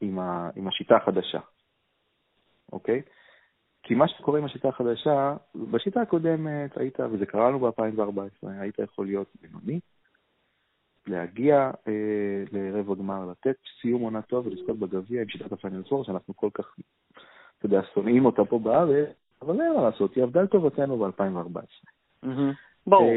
עם, 0.00 0.18
ה, 0.18 0.50
עם 0.56 0.68
השיטה 0.68 0.96
החדשה, 0.96 1.40
אוקיי? 2.72 3.02
כי 3.82 3.94
מה 3.94 4.08
שקורה 4.08 4.38
עם 4.38 4.44
השיטה 4.44 4.68
החדשה, 4.68 5.36
בשיטה 5.54 6.00
הקודמת 6.00 6.78
היית, 6.78 7.00
וזה 7.00 7.26
קרה 7.26 7.48
לנו 7.48 7.58
ב-2014, 7.58 8.48
היית 8.48 8.78
יכול 8.78 9.06
להיות 9.06 9.28
בינוני, 9.40 9.80
להגיע 11.06 11.70
אה, 11.88 12.44
לרבע 12.52 12.94
גמר, 12.94 13.30
לתת 13.30 13.56
סיום 13.80 14.02
עונה 14.02 14.22
טוב 14.22 14.46
ולזכות 14.46 14.78
בגביע 14.78 15.22
עם 15.22 15.28
שיטת 15.28 15.52
הפיינל 15.52 15.82
פור, 15.82 16.04
שאנחנו 16.04 16.36
כל 16.36 16.50
כך, 16.54 16.76
אתה 17.58 17.66
יודע, 17.66 17.80
שונאים 17.94 18.24
אותה 18.24 18.44
פה 18.44 18.58
בארץ, 18.58 19.08
אבל 19.42 19.60
אין 19.60 19.72
מה 19.76 19.82
לעשות, 19.82 20.14
היא 20.14 20.24
עבדה 20.24 20.42
לטובתנו 20.42 20.98
ב-2014. 20.98 21.86
ברור. 22.86 23.10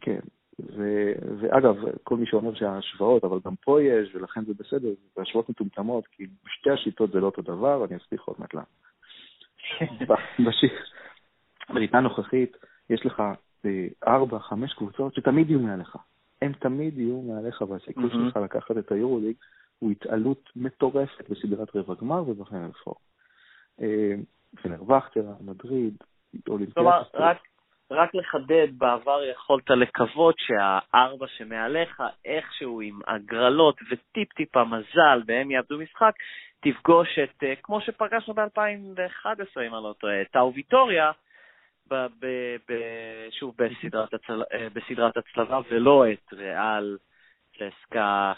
כן, 0.00 0.20
ואגב, 1.38 1.76
כל 2.02 2.16
מי 2.16 2.26
שאומר 2.26 2.54
שההשוואות, 2.54 3.24
אבל 3.24 3.38
גם 3.44 3.54
פה 3.56 3.82
יש, 3.82 4.14
ולכן 4.14 4.44
זה 4.44 4.52
בסדר, 4.58 4.88
זה 5.14 5.22
השוואות 5.22 5.48
מטומטמות, 5.50 6.06
כי 6.06 6.26
בשתי 6.44 6.70
השיטות 6.70 7.12
זה 7.12 7.20
לא 7.20 7.26
אותו 7.26 7.42
דבר, 7.42 7.84
אני 7.84 7.96
אסביר 7.96 8.20
עוד 8.24 8.36
מעט 8.38 8.54
למה. 8.54 8.64
בשיטה 11.74 11.98
הנוכחית 11.98 12.56
יש 12.90 13.06
לך 13.06 13.22
אה, 13.64 13.86
ארבע, 14.06 14.38
חמש 14.38 14.72
קבוצות 14.72 15.14
שתמיד 15.14 15.50
יהיו 15.50 15.60
מעליך. 15.60 15.96
הם 16.42 16.52
תמיד 16.52 16.98
יהיו 16.98 17.22
מעליך, 17.22 17.60
והסיכוי 17.60 18.04
mm-hmm. 18.04 18.28
שלך 18.28 18.36
לקחת 18.36 18.78
את 18.78 18.92
היורוליג 18.92 19.36
הוא 19.78 19.90
התעלות 19.90 20.50
מטורפת 20.56 21.30
בסדרת 21.30 21.76
רבע 21.76 21.94
גמר 22.00 22.28
ובכן 22.28 22.72
פור. 22.84 22.94
אה, 23.80 24.14
פנר 24.62 24.82
וכטר, 24.82 25.32
מדריד, 25.40 25.96
אולימפיאטה. 26.48 26.80
כלומר, 26.80 27.02
רק, 27.14 27.38
רק 27.92 28.14
לחדד, 28.14 28.68
בעבר 28.78 29.24
יכולת 29.24 29.70
לקוות 29.70 30.34
שהארבע 30.38 31.26
שמעליך, 31.36 32.02
איכשהו 32.24 32.80
עם 32.80 33.00
הגרלות 33.06 33.76
וטיפ-טיפה 33.90 34.64
מזל, 34.64 35.22
והם 35.26 35.50
יאבדו 35.50 35.78
משחק, 35.78 36.12
תפגוש 36.60 37.18
את, 37.18 37.44
אה, 37.44 37.54
כמו 37.62 37.80
שפגשנו 37.80 38.34
ב-2011, 38.34 39.60
אם 39.66 39.74
אני 39.74 39.84
לא 39.84 39.94
טועה, 39.98 40.24
טאו 40.32 40.54
ויטוריה, 40.54 41.10
ב, 41.90 41.94
ב, 41.94 42.26
ב, 42.68 42.72
שוב 43.30 43.54
בסדרת, 43.58 44.14
הצל, 44.14 44.42
אה, 44.52 44.68
בסדרת 44.72 45.16
הצלבה, 45.16 45.60
ולא 45.70 46.04
את 46.12 46.32
ריאל, 46.32 46.96
צסקה, 47.52 48.32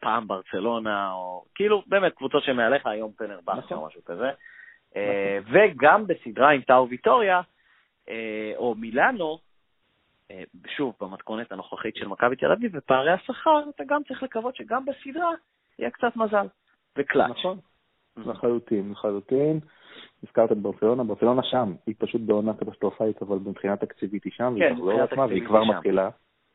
פעם 0.00 0.28
ברצלונה, 0.28 1.12
או 1.12 1.44
כאילו 1.54 1.82
באמת 1.86 2.12
קבוצות 2.12 2.42
שמעליך, 2.44 2.86
היום 2.86 3.12
פנר 3.12 3.38
באסה 3.44 3.58
נכון. 3.58 3.78
או 3.78 3.86
משהו 3.86 4.04
כזה. 4.04 4.30
אה, 4.96 5.38
וגם 5.52 6.06
בסדרה 6.06 6.50
עם 6.50 6.60
טאו 6.60 6.88
ויטוריה, 6.88 7.40
או 8.56 8.74
מילאנו, 8.74 9.38
שוב, 10.76 10.94
במתכונת 11.00 11.52
הנוכחית 11.52 11.96
של 11.96 12.08
מכבי 12.08 12.36
תל 12.36 12.52
אביב, 12.52 12.72
ופערי 12.74 13.12
השכר, 13.12 13.62
אתה 13.74 13.84
גם 13.86 14.02
צריך 14.08 14.22
לקוות 14.22 14.56
שגם 14.56 14.84
בסדרה 14.84 15.30
יהיה 15.78 15.90
קצת 15.90 16.16
מזל 16.16 16.46
וקלאץ'. 16.98 17.30
נכון, 17.30 17.58
לחלוטין, 18.16 18.90
לחלוטין. 18.90 19.60
הזכרת 20.22 20.52
את 20.52 20.58
ברצלונה, 20.58 21.04
ברצלונה 21.04 21.42
שם, 21.42 21.74
היא 21.86 21.94
פשוט 21.98 22.20
בעונה 22.20 22.54
קטסטרופאית, 22.54 23.22
אבל 23.22 23.36
מבחינה 23.36 23.76
תקציבית 23.76 24.24
היא 24.24 24.32
שם, 24.32 24.52
והיא 24.54 24.68
כן, 24.68 24.74
תחזור 24.74 24.92
לעצמה, 24.92 25.26
והיא 25.26 25.46
כבר 25.46 25.64
מתחילה, 25.64 26.08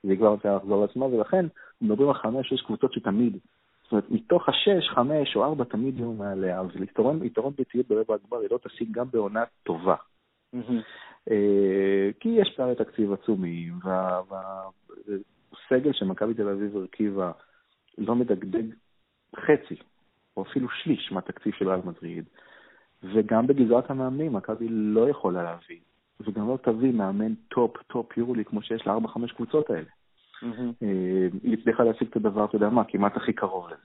והיא 0.04 0.18
כבר 0.18 0.34
מתחילה 0.34 0.56
לחזור 0.56 0.82
לעצמה, 0.82 1.06
ולכן 1.06 1.46
מדברים 1.82 2.10
על 2.10 2.16
חמש, 2.16 2.50
שש 2.50 2.62
קבוצות 2.62 2.94
שתמיד, 2.94 3.38
זאת 3.84 3.92
אומרת, 3.92 4.10
מתוך 4.10 4.50
השש, 4.50 4.90
חמש 4.90 5.36
או 5.36 5.44
ארבע 5.44 5.64
תמיד 5.64 5.98
יהיו 5.98 6.14
מעליה, 6.14 6.60
אבל 6.60 6.84
יתרון, 6.84 7.56
ביתיות 7.56 7.88
ברבע 7.88 8.16
הגמר 8.16 8.40
היא 8.40 8.50
לא 8.52 8.58
תשיג 8.58 8.92
גם 8.92 9.06
בעונה 9.12 9.44
טובה. 9.64 9.96
אה, 10.56 10.60
כי 12.20 12.30
יש 12.30 12.54
פערי 12.58 12.76
תקציב 12.76 13.14
עצומים, 13.14 13.74
והסגל 14.30 15.94
שמכבי 15.94 16.34
תל 16.34 16.50
אביב 16.50 16.78
הרכיבה 16.78 17.32
לא 17.98 18.16
מדגדג 18.16 18.64
חצי, 19.36 19.76
או 20.38 20.44
אפילו 20.44 20.68
שליש 20.70 21.12
מהתקציב 21.12 21.54
של 21.54 21.70
ריאל 21.70 21.82
מדריד. 21.86 22.26
וגם 23.04 23.48
בגזרת 23.48 23.90
המאמנים, 23.90 24.34
מכבי 24.34 24.68
לא 24.70 25.10
יכולה 25.10 25.44
להביא, 25.44 25.80
וגם 26.20 26.48
לא 26.48 26.58
תביא 26.64 26.92
מאמן 26.94 27.34
top, 27.36 27.78
top 27.88 28.18
יורוליג, 28.18 28.46
כמו 28.46 28.62
שיש 28.62 28.88
לארבע, 28.88 29.08
חמש 29.08 29.32
קבוצות 29.32 29.70
האלה. 29.70 29.90
אה, 30.84 31.28
היא 31.44 31.58
הצליחה 31.60 31.84
להשיג 31.84 32.08
את 32.08 32.16
הדבר, 32.16 32.46
אתה 32.46 32.56
יודע 32.56 32.70
מה, 32.70 32.84
כמעט 32.84 33.18
הכי 33.18 33.34
קרוב 33.34 33.68
לזה, 33.68 33.84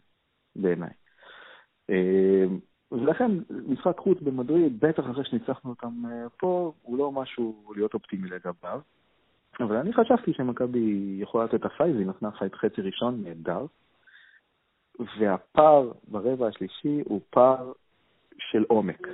בעיניי. 0.56 0.90
אה, 2.94 3.02
ולכן 3.02 3.30
משחק 3.68 3.98
חוץ 3.98 4.18
במדריד, 4.20 4.80
בטח 4.80 5.10
אחרי 5.10 5.24
שניצחנו 5.24 5.70
אותם 5.70 6.02
אה, 6.06 6.28
פה, 6.38 6.72
הוא 6.82 6.98
לא 6.98 7.12
משהו 7.12 7.72
להיות 7.76 7.94
אופטימי 7.94 8.28
לגביו. 8.28 8.80
אבל 9.60 9.76
אני 9.76 9.92
חשבתי 9.92 10.32
שמכבי 10.32 11.16
יכולה 11.20 11.44
לתת 11.44 11.54
את 11.54 11.64
ה 11.64 11.69
fight, 11.69 11.96
היא 11.96 12.06
נתנה 12.06 12.30
fight 12.30 12.54
חצי 12.54 12.80
ראשון 12.80 13.22
נהדר, 13.24 13.66
והפער 15.18 15.92
ברבע 16.08 16.48
השלישי 16.48 17.00
הוא 17.04 17.20
פער 17.30 17.72
של 18.38 18.64
עומק. 18.68 19.08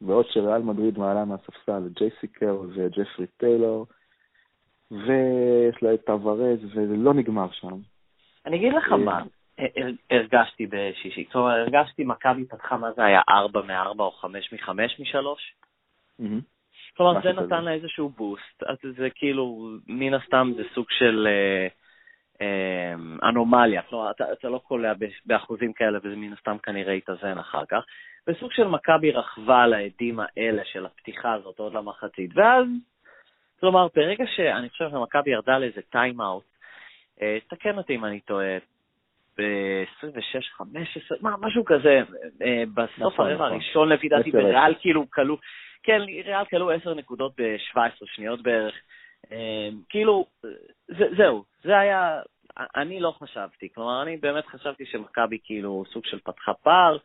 ועוד 0.00 0.26
שריאל 0.28 0.62
מדריד 0.62 0.98
מעלה 0.98 1.24
מהספסל 1.24 1.82
את 1.86 1.92
ג'ייסי 1.98 2.26
קר 2.26 2.60
וג'פרי 2.74 3.26
טיילור, 3.26 3.86
ויש 4.90 5.82
לה 5.82 5.94
את 5.94 6.04
טוורז, 6.06 6.58
וזה 6.64 6.96
לא 6.96 7.14
נגמר 7.14 7.50
שם. 7.50 7.76
אני 8.46 8.56
אגיד 8.56 8.72
לך 8.72 8.92
מה, 8.92 9.22
הרגשתי 10.10 10.66
בשישי. 10.66 11.24
כלומר, 11.32 11.50
הרגשתי 11.50 12.04
מכבי 12.04 12.44
פתחה, 12.44 12.76
מה 12.76 12.92
זה 12.92 13.04
היה, 13.04 13.20
4 13.28 13.60
מ-4 13.62 14.00
או 14.00 14.10
5 14.10 14.52
מ-5 14.52 14.70
מ-3? 14.72 15.26
כלומר, 16.96 17.22
זה 17.22 17.32
נתן 17.32 17.64
לה 17.64 17.72
איזשהו 17.72 18.08
בוסט. 18.08 18.62
אז 18.66 18.76
זה 18.96 19.08
כאילו, 19.14 19.70
מן 19.86 20.14
הסתם 20.14 20.52
זה 20.56 20.62
סוג 20.74 20.86
של 20.90 21.28
אה, 21.30 21.66
אה, 22.40 22.94
אנומליה. 23.28 23.82
כלומר, 23.82 24.10
אתה, 24.10 24.32
אתה 24.32 24.48
לא 24.48 24.58
קולע 24.58 24.92
באחוזים 25.26 25.72
כאלה, 25.72 25.98
וזה 25.98 26.16
מן 26.16 26.32
הסתם 26.32 26.56
כנראה 26.62 26.94
יתאזן 26.94 27.38
אחר 27.38 27.64
כך. 27.68 27.84
וסוג 28.26 28.52
של 28.52 28.64
מכבי 28.64 29.10
רכבה 29.10 29.62
על 29.62 29.74
העדים 29.74 30.20
האלה 30.20 30.62
של 30.64 30.86
הפתיחה 30.86 31.32
הזאת 31.32 31.58
עוד 31.58 31.74
למחצית. 31.74 32.30
ואז, 32.34 32.66
כלומר, 33.60 33.86
ברגע 33.94 34.24
שאני 34.36 34.68
חושב 34.68 34.90
שמכבי 34.90 35.30
ירדה 35.30 35.58
לאיזה 35.58 35.80
טיים-אאוט, 35.90 36.44
אה, 37.22 37.38
תקן 37.48 37.78
אותי 37.78 37.94
אם 37.94 38.04
אני 38.04 38.20
טועה, 38.20 38.58
ב-26, 39.38 40.56
15, 40.56 41.18
משהו 41.40 41.64
כזה, 41.64 42.02
אה, 42.42 42.62
בסוף 42.74 43.12
נכון, 43.12 43.26
הרבע 43.26 43.44
נכון. 43.44 43.52
הראשון 43.52 43.88
לפי 43.88 44.08
דעתי, 44.08 44.30
וריאל 44.34 44.74
כאילו 44.80 45.10
כלו, 45.10 45.38
כן, 45.82 46.00
ריאל 46.00 46.44
כלו 46.44 46.70
10 46.70 46.94
נקודות 46.94 47.32
ב-17 47.40 48.04
שניות 48.04 48.42
בערך. 48.42 48.74
אה, 49.32 49.68
כאילו, 49.88 50.26
זה, 50.88 51.04
זהו, 51.16 51.44
זה 51.64 51.78
היה, 51.78 52.20
אני 52.76 53.00
לא 53.00 53.14
חשבתי, 53.18 53.68
כלומר, 53.74 54.02
אני 54.02 54.16
באמת 54.16 54.46
חשבתי 54.46 54.86
שמכבי 54.86 55.38
כאילו 55.44 55.84
סוג 55.92 56.06
של 56.06 56.18
פתחה 56.18 56.54
פער, 56.54 56.98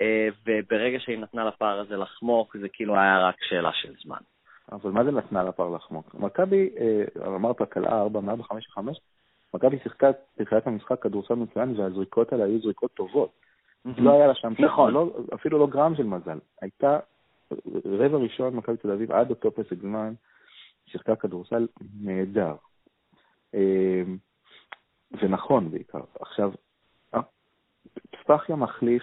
אה, 0.00 0.28
וברגע 0.46 0.98
שהיא 1.00 1.18
נתנה 1.18 1.44
לפער 1.44 1.80
הזה 1.80 1.96
לחמוק, 1.96 2.56
זה 2.56 2.68
כאילו 2.68 2.94
היה 2.96 3.28
רק 3.28 3.36
שאלה 3.48 3.70
של 3.72 3.92
זמן. 4.04 4.20
אבל 4.72 4.90
מה 4.90 5.04
זה 5.04 5.10
נתנה 5.10 5.42
לפער 5.42 5.68
לחמוק? 5.68 6.14
מכבי, 6.14 6.70
אמרת, 7.26 7.62
קלעה 7.62 8.00
4 8.00 8.20
מ-4, 8.20 8.42
5, 8.42 8.66
5, 8.66 8.98
מכבי 9.54 9.78
שיחקה 9.82 10.10
בתחילת 10.38 10.66
המשחק 10.66 11.02
כדורסל 11.02 11.34
מצוין, 11.34 11.80
והזריקות 11.80 12.32
האלה 12.32 12.44
היו 12.44 12.60
זריקות 12.60 12.90
טובות. 12.94 13.30
לא 13.84 14.12
היה 14.12 14.26
לה 14.26 14.34
שם, 14.34 14.52
נכון, 14.58 14.92
לא, 14.92 15.10
אפילו 15.34 15.58
לא 15.58 15.66
גרם 15.66 15.94
של 15.96 16.02
מזל. 16.02 16.38
הייתה, 16.60 16.98
רבע 17.84 18.18
ראשון, 18.18 18.56
מכבי 18.56 18.76
תל 18.76 18.90
אביב, 18.90 19.12
עד 19.12 19.30
אותו 19.30 19.50
פסק 19.50 19.76
זמן, 19.80 20.14
שיחקה 20.86 21.16
כדורסל 21.16 21.66
נהדר. 22.00 22.54
אמ, 23.54 24.16
ונכון 25.12 25.70
בעיקר. 25.70 26.00
עכשיו, 26.20 26.52
ספחיה 28.22 28.56
מחליף 28.56 29.02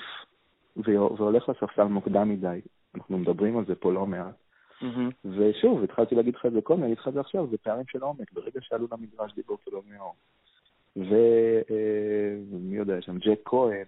והולך 0.77 1.49
לספסל 1.49 1.83
מוקדם 1.83 2.29
מדי, 2.29 2.61
אנחנו 2.95 3.17
מדברים 3.17 3.57
על 3.57 3.65
זה 3.65 3.75
פה 3.75 3.91
לא 3.91 4.05
מעט. 4.05 4.35
Mm-hmm. 4.81 5.27
ושוב, 5.37 5.83
התחלתי 5.83 6.15
להגיד 6.15 6.35
לך 6.35 6.45
את 6.45 6.51
זה 6.51 6.61
קודם, 6.61 6.79
אני 6.79 6.87
אגיד 6.87 6.97
לך 6.97 7.07
את 7.07 7.13
זה 7.13 7.19
עכשיו, 7.19 7.47
זה 7.51 7.57
פערים 7.57 7.85
של 7.87 8.01
עומק. 8.01 8.31
ברגע 8.31 8.59
שעלו 8.61 8.87
למדרש 8.91 9.33
דיבור 9.33 9.57
שלו 9.65 9.81
מאוד. 9.87 10.15
ומי 10.97 12.75
יודע, 12.75 12.97
יש 12.97 13.05
שם 13.05 13.17
ג'ק 13.17 13.39
כהן, 13.45 13.85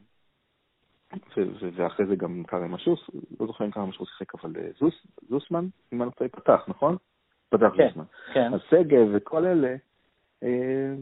ואחרי 1.75 2.05
זה 2.05 2.15
גם 2.15 2.43
קארם 2.47 2.73
אשוס, 2.73 3.09
לא 3.39 3.47
זוכר 3.47 3.65
אם 3.65 3.71
קארם 3.71 3.89
אשוס 3.89 4.09
שיחק, 4.09 4.35
אבל 4.35 4.53
אה, 4.57 4.69
זוס, 4.79 4.93
זוסמן, 5.29 5.67
אם 5.93 6.01
אני 6.01 6.09
לא 6.09 6.11
טועה, 6.11 6.29
פתח, 6.29 6.65
נכון? 6.67 6.97
פתח 7.49 7.69
כן, 7.77 7.87
זוסמן. 7.87 8.03
כן. 8.33 8.53
אז 8.53 8.59
שגב 8.69 9.07
וכל 9.13 9.45
אלה, 9.45 9.75
אה, 10.43 10.93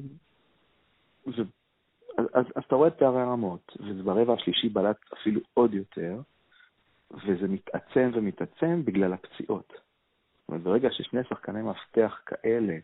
אז 2.33 2.45
אתה 2.57 2.75
רואה 2.75 2.87
את 2.87 2.97
פערי 2.97 3.21
הרמות, 3.21 3.77
וברבע 3.79 4.33
השלישי 4.33 4.69
בלט 4.69 4.97
אפילו 5.13 5.41
עוד 5.53 5.73
יותר, 5.73 6.21
וזה 7.11 7.47
מתעצם 7.47 8.11
ומתעצם 8.13 8.81
בגלל 8.85 9.13
הפציעות. 9.13 9.67
זאת 9.67 10.49
אומרת, 10.49 10.63
ברגע 10.63 10.89
ששני 10.91 11.23
שחקני 11.29 11.61
מפתח 11.61 12.21
כאלה, 12.25 12.77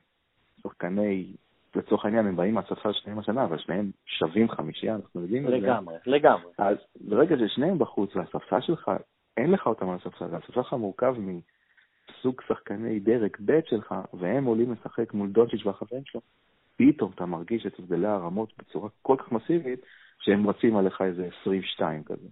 שחקני 0.61 1.33
לצורך 1.75 2.05
העניין 2.05 2.27
הם 2.27 2.35
באים 2.35 2.53
מהספסל 2.53 2.91
שניהם 2.93 3.19
השנה, 3.19 3.43
אבל 3.43 3.57
שניהם 3.57 3.91
שווים 4.05 4.49
חמישייה, 4.49 4.95
אנחנו 4.95 5.21
יודעים 5.21 5.45
את 5.45 5.51
זה. 5.51 5.57
לגמרי, 5.57 5.95
לגמרי. 6.05 6.51
אז 6.57 6.77
ברגע 7.01 7.35
ששניהם 7.37 7.79
בחוץ 7.79 8.15
והספסל 8.15 8.61
שלך, 8.61 8.91
אין 9.37 9.51
לך 9.51 9.67
אותם 9.67 9.89
על 9.89 9.95
הספסל, 9.95 10.35
הספסל 10.35 10.53
שלך 10.53 10.73
מורכב 10.73 11.15
מסוג 11.19 12.41
שחקני 12.47 12.99
דרג 12.99 13.31
ב' 13.45 13.59
שלך, 13.65 13.95
והם 14.13 14.45
עולים 14.45 14.71
לשחק 14.71 15.13
מול 15.13 15.29
דונצ'יץ' 15.29 15.65
והחברים 15.65 16.01
שלו, 16.05 16.21
פתאום 16.77 17.11
אתה 17.15 17.25
מרגיש 17.25 17.65
את 17.65 17.79
הבדלי 17.79 18.07
הרמות 18.07 18.53
בצורה 18.57 18.89
כל 19.01 19.15
כך 19.19 19.31
מסיבית, 19.31 19.79
שהם 20.19 20.49
רצים 20.49 20.77
עליך 20.77 21.01
איזה 21.01 21.29
22 21.41 22.03
כזה. 22.03 22.27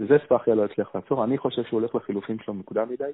וזה 0.00 0.18
ספאחיה 0.24 0.54
לא 0.54 0.64
הצליח 0.64 0.94
לעצור. 0.94 1.24
אני 1.24 1.38
חושב 1.38 1.62
שהוא 1.62 1.80
הולך 1.80 1.94
לחילופים 1.94 2.38
שלו 2.38 2.54
מוקדם 2.54 2.88
מדי, 2.88 3.10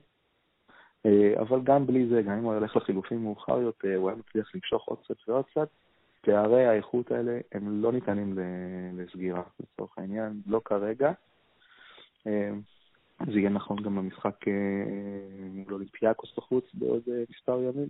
אבל 1.40 1.60
גם 1.62 1.86
בלי 1.86 2.06
זה, 2.06 2.22
גם 2.22 2.32
אם 2.32 2.44
הוא 2.44 2.56
ילך 2.56 2.76
לחילופים 2.76 3.22
מאוחר 3.22 3.60
יותר, 3.60 3.96
הוא 3.96 4.08
היה 4.08 4.18
מצליח 4.18 4.54
למשוך 4.54 4.88
עוד 4.88 4.98
קצת 5.04 5.28
ועוד 5.28 5.44
קצת. 5.44 5.68
פערי 6.20 6.66
האיכות 6.66 7.10
האלה 7.10 7.38
הם 7.52 7.82
לא 7.82 7.92
ניתנים 7.92 8.38
לסגירה, 8.96 9.42
לצורך 9.60 9.98
העניין, 9.98 10.40
לא 10.46 10.60
כרגע. 10.64 11.12
אה, 12.26 12.50
זה 13.26 13.38
יהיה 13.38 13.50
נכון 13.50 13.82
גם 13.82 13.96
במשחק 13.96 14.48
אה, 14.48 14.52
מול 15.50 15.74
אולימפיאקוס 15.74 16.36
בחוץ 16.36 16.64
בעוד 16.74 17.02
מספר 17.30 17.62
ימים. 17.62 17.88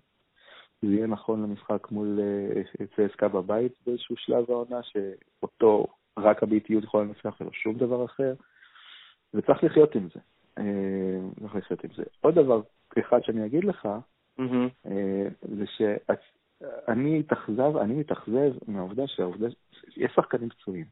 זה 0.82 0.88
יהיה 0.88 1.06
נכון 1.06 1.42
למשחק 1.42 1.90
מול 1.90 2.20
צסקה 2.96 3.28
בבית 3.28 3.72
באיזשהו 3.86 4.16
שלב 4.16 4.50
העונה, 4.50 4.80
שאותו 4.82 5.86
רק 6.18 6.42
הביטיות 6.42 6.84
יכולה 6.84 7.04
לנצח 7.04 7.40
ולא 7.40 7.50
שום 7.52 7.78
דבר 7.78 8.04
אחר, 8.04 8.34
וצריך 9.34 9.64
לחיות 9.64 9.94
עם 9.94 10.08
זה. 10.14 10.20
צריך 11.40 11.54
לחיות 11.54 11.84
עם 11.84 11.90
זה. 11.96 12.02
עוד 12.20 12.34
דבר 12.34 12.60
אחד 12.98 13.22
שאני 13.22 13.46
אגיד 13.46 13.64
לך, 13.64 13.88
mm-hmm. 14.40 14.88
זה 15.40 15.64
שאני 15.66 17.18
מתאכזב, 17.18 17.76
אני 17.76 17.94
מתאכזב 17.94 18.52
מהעובדה 18.68 19.06
שהעובדה, 19.06 19.46
יש 19.96 20.12
שחקנים 20.14 20.48
פצועים, 20.48 20.84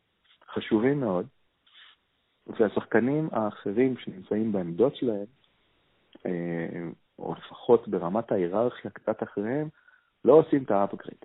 חשובים 0.55 1.01
מאוד, 1.01 1.27
והשחקנים 2.47 3.29
האחרים 3.33 3.97
שנמצאים 3.97 4.53
בעמדות 4.53 4.97
שלהם, 4.97 5.27
אה, 6.27 6.89
או 7.19 7.35
לפחות 7.35 7.89
ברמת 7.89 8.33
ההיררכיה 8.33 8.91
קצת 8.91 9.23
אחריהם, 9.23 9.69
לא 10.25 10.33
עושים 10.33 10.63
את 10.63 10.71
ה 10.71 10.77
upgrade. 10.77 11.25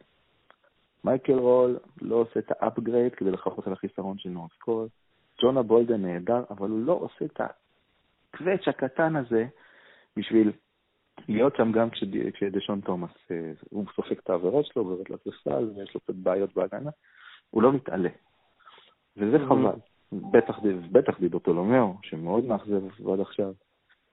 מייקל 1.03 1.33
רול 1.33 1.79
לא 2.01 2.15
עושה 2.15 2.39
את 2.39 2.51
ה 2.59 2.66
upgrade 2.66 3.15
כדי 3.15 3.31
לחפות 3.31 3.67
על 3.67 3.73
החיסרון 3.73 4.17
של 4.17 4.29
נוריס 4.29 4.51
קול. 4.59 4.87
ג'ונה 5.41 5.61
בולדן 5.61 6.01
נהדר, 6.01 6.43
אבל 6.49 6.69
הוא 6.69 6.79
לא 6.79 6.93
עושה 6.93 7.25
את 7.25 7.41
הקוואץ' 8.33 8.67
הקטן 8.67 9.15
הזה 9.15 9.45
בשביל 10.17 10.51
להיות 11.27 11.55
שם 11.55 11.71
גם 11.71 11.89
כשדשון 12.33 12.81
תומאס, 12.81 13.11
אה, 13.31 13.51
הוא 13.69 13.85
סופג 13.95 14.17
את 14.17 14.29
העבירות 14.29 14.65
שלו, 14.65 14.81
הוא 14.83 14.91
יורד 14.91 15.09
לספסל, 15.09 15.69
ויש 15.75 15.95
לו 15.95 16.01
קצת 16.01 16.15
בעיות 16.15 16.53
בהגנה, 16.53 16.89
הוא 17.49 17.63
לא 17.63 17.73
מתעלה. 17.73 18.09
וזה 19.17 19.39
חבל. 19.39 19.75
בטח, 20.31 20.59
בטח 20.91 21.19
דידו 21.19 21.39
טולומיאו, 21.39 21.93
שמאוד 22.03 22.45
מאכזב 22.45 23.09
עד 23.13 23.19
עכשיו. 23.19 23.53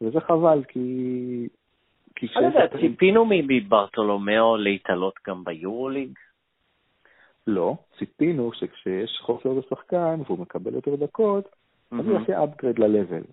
וזה 0.01 0.21
חבל, 0.21 0.65
כי, 0.69 1.49
אני 2.23 2.31
לא 2.35 2.47
יודע, 2.47 2.79
ציפינו 2.81 3.27
מברטולומיאו 3.29 4.57
להתעלות 4.57 5.15
גם 5.29 5.45
ביורוליג? 5.45 6.19
לא, 7.47 7.77
ציפינו 7.99 8.51
שכשיש 8.53 9.19
חוסר 9.23 9.53
בשחקן 9.53 10.21
והוא 10.27 10.39
מקבל 10.39 10.75
יותר 10.75 10.95
דקות, 10.95 11.49
אז 11.93 12.07
הוא 12.07 12.21
יעשה 12.21 12.45
upgrade 12.45 12.81
ל-level. 12.81 13.25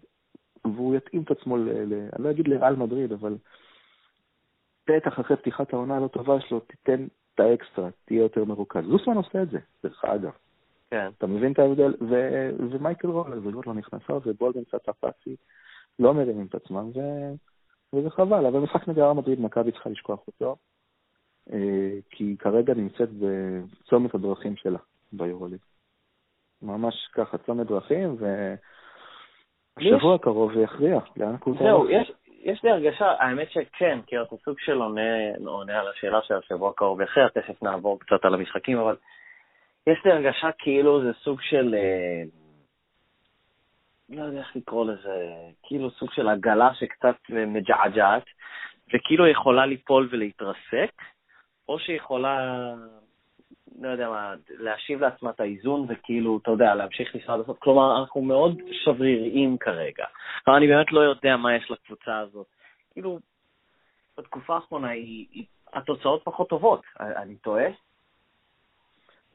והוא 0.66 0.96
יתאים 0.96 1.22
את 1.22 1.32
עצמו, 1.32 1.58
ל, 1.58 1.70
ל, 1.70 1.94
אני 1.94 2.24
לא 2.24 2.32
אגיד 2.32 2.48
לרעל 2.48 2.76
מדריד, 2.76 3.12
אבל 3.12 3.38
בטח 4.90 5.20
אחרי 5.20 5.38
פתיחת 5.38 5.74
העונה 5.74 5.98
הלא 5.98 6.08
טובה 6.08 6.42
שלו, 6.42 6.60
תיתן 6.60 7.08
את 7.36 7.40
האקסטרה, 7.40 7.90
תהיה 8.06 8.22
יותר 8.22 8.46
מרוכז. 8.46 8.86
זוסמן 8.86 9.18
עושה 9.18 9.42
את 9.42 9.50
זה, 9.50 9.60
דרך 9.84 10.06
אגב. 10.06 10.32
כן. 10.92 11.10
אתה 11.18 11.28
מבין 11.28 11.52
את 11.52 11.60
ההבדל? 11.60 11.94
ו- 12.10 12.50
ומייקל 12.72 13.08
רולר, 13.08 13.40
וזאת 13.44 13.68
לא 13.68 13.74
נכנסה, 13.74 14.14
ובולדן 14.26 14.64
קצת 14.64 14.90
הפאסי, 14.90 15.36
לא 16.00 16.14
מרימים 16.14 16.46
את 16.46 16.56
עצמם, 16.56 16.90
ו- 16.96 17.34
וזה 17.94 18.10
חבל. 18.10 18.46
אבל 18.46 18.60
משחק 18.60 18.88
נגד 18.88 19.12
מדריד, 19.12 19.42
מכבי 19.42 19.72
צריכה 19.72 19.90
לשכוח 19.90 20.20
אותו, 20.28 20.56
אה, 21.54 22.00
כי 22.10 22.24
היא 22.24 22.38
כרגע 22.38 22.74
נמצאת 22.74 23.10
בצומת 23.12 24.16
הדרכים 24.16 24.56
שלה 24.56 24.80
ביורוליג. 25.14 25.60
ממש 26.62 27.10
ככה, 27.14 27.38
צומת 27.38 27.68
דרכים, 27.68 28.16
ושבוע 29.80 30.16
הקרוב 30.16 30.52
יכריע 30.58 31.00
לאן 31.18 31.36
כולם... 31.40 31.58
זהו, 31.58 31.90
יש, 31.90 32.12
יש 32.44 32.64
לי 32.64 32.72
הרגשה, 32.72 33.12
האמת 33.20 33.52
שכן, 33.52 34.00
כי 34.08 34.22
אתה 34.22 34.36
סוג 34.46 34.60
של 34.60 34.82
עונה, 34.82 35.02
עונה 35.46 35.80
על 35.80 35.88
השאלה 35.88 36.20
של 36.22 36.34
השבוע 36.34 36.70
הקרוב 36.70 37.02
יכריע, 37.02 37.28
תכף 37.28 37.64
נעבור 37.64 38.00
קצת 38.00 38.26
על 38.26 38.34
המשחקים, 38.34 38.78
אבל 38.78 38.96
יש 39.88 39.98
לי 40.06 40.12
הרגשה 40.12 40.50
כאילו 40.58 41.02
זה 41.02 41.12
סוג 41.24 41.42
של, 41.42 41.76
אה, 41.78 42.24
לא 44.10 44.24
יודע 44.24 44.40
איך 44.40 44.56
לקרוא 44.56 44.86
לזה, 44.86 45.34
כאילו 45.64 45.92
סוג 45.92 46.12
של 46.12 46.28
עגלה 46.28 46.74
שקצת 46.74 47.16
מג'עג'עת, 47.30 48.24
וכאילו 48.94 49.28
יכולה 49.28 49.66
ליפול 49.66 50.10
ולהתרסק, 50.12 50.92
או 51.70 51.80
שיכולה, 51.80 52.74
לא 53.82 53.90
יודע 53.90 54.10
מה, 54.10 54.34
להשיב 54.50 55.02
לעצמה 55.02 55.30
את 55.30 55.40
האיזון 55.40 55.86
וכאילו, 55.90 56.38
אתה 56.38 56.52
יודע, 56.52 56.76
להמשיך 56.76 57.16
לנסוע 57.16 57.36
עד 57.36 57.42
כלומר, 57.60 58.00
אנחנו 58.00 58.22
מאוד 58.22 58.62
שבריריים 58.72 59.58
כרגע. 59.58 60.06
אבל 60.48 60.56
אני 60.56 60.68
באמת 60.68 60.92
לא 60.92 61.00
יודע 61.00 61.38
מה 61.38 61.56
יש 61.56 61.72
לקבוצה 61.72 62.20
הזאת. 62.20 62.48
כאילו, 62.92 63.20
בתקופה 64.18 64.56
האחרונה 64.56 64.90
היא, 64.90 65.26
היא, 65.32 65.46
התוצאות 65.74 66.22
פחות 66.24 66.50
טובות. 66.50 66.82
אני 67.00 67.36
טועה? 67.36 67.66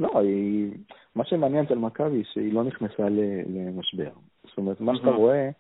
לא, 0.01 0.19
היא... 0.19 0.73
מה 1.15 1.25
שמעניין 1.25 1.65
אצל 1.65 1.75
מכבי, 1.75 2.23
שהיא 2.33 2.53
לא 2.53 2.65
נכנסה 2.65 3.03
למשבר. 3.47 4.11
זאת 4.45 4.59
אומרת, 4.59 4.81
מה 4.81 4.97
שאתה 4.97 5.11
רואה, 5.11 5.51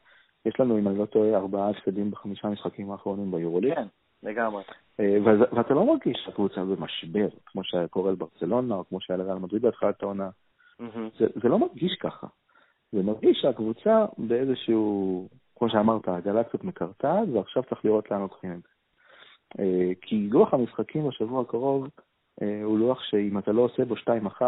יש 0.46 0.60
לנו, 0.60 0.78
אם 0.78 0.88
אני 0.88 0.98
לא 0.98 1.06
טועה, 1.06 1.36
ארבעה 1.36 1.70
הפסדים 1.70 2.10
בחמישה 2.10 2.48
משחקים 2.48 2.90
האחרונים 2.90 3.30
ביורוליג. 3.30 3.74
כן, 3.74 3.86
לגמרי. 4.22 4.62
אה, 5.00 5.16
ואתה 5.52 5.74
לא 5.74 5.86
מרגיש 5.86 6.22
שהקבוצה 6.24 6.64
במשבר, 6.64 7.28
כמו 7.46 7.64
שהיה 7.64 7.88
קורה 7.88 8.12
לברצלונה, 8.12 8.74
או 8.74 8.84
כמו 8.88 9.00
שהיה 9.00 9.16
לריאל 9.16 9.38
מדריד 9.38 9.62
בהתחלת 9.62 10.02
העונה. 10.02 10.30
זה, 11.18 11.48
לא 11.48 11.58
מרגיש 11.58 11.96
ככה. 12.00 12.26
זה 12.92 13.02
מרגיש 13.02 13.38
שהקבוצה 13.40 14.04
באיזשהו, 14.18 15.28
כמו 15.58 15.70
שאמרת, 15.70 16.08
עגלה 16.08 16.44
קצת 16.44 16.64
מקרטעת, 16.64 17.28
ועכשיו 17.32 17.62
צריך 17.62 17.84
לראות 17.84 18.10
לאן 18.10 18.20
לוקחים 18.20 18.52
את 18.52 18.62
זה. 18.62 18.68
אה, 19.58 19.92
כי 20.00 20.28
לוח 20.28 20.54
המשחקים 20.54 21.08
בשבוע 21.08 21.42
הקרוב, 21.42 21.88
אה, 22.42 22.60
הוא 22.64 22.78
לוח 22.78 23.02
שאם 23.02 23.38
אתה 23.38 23.52
לא 23.52 23.62
עושה 23.62 23.84
בו 23.84 23.94
2-1, 23.96 24.42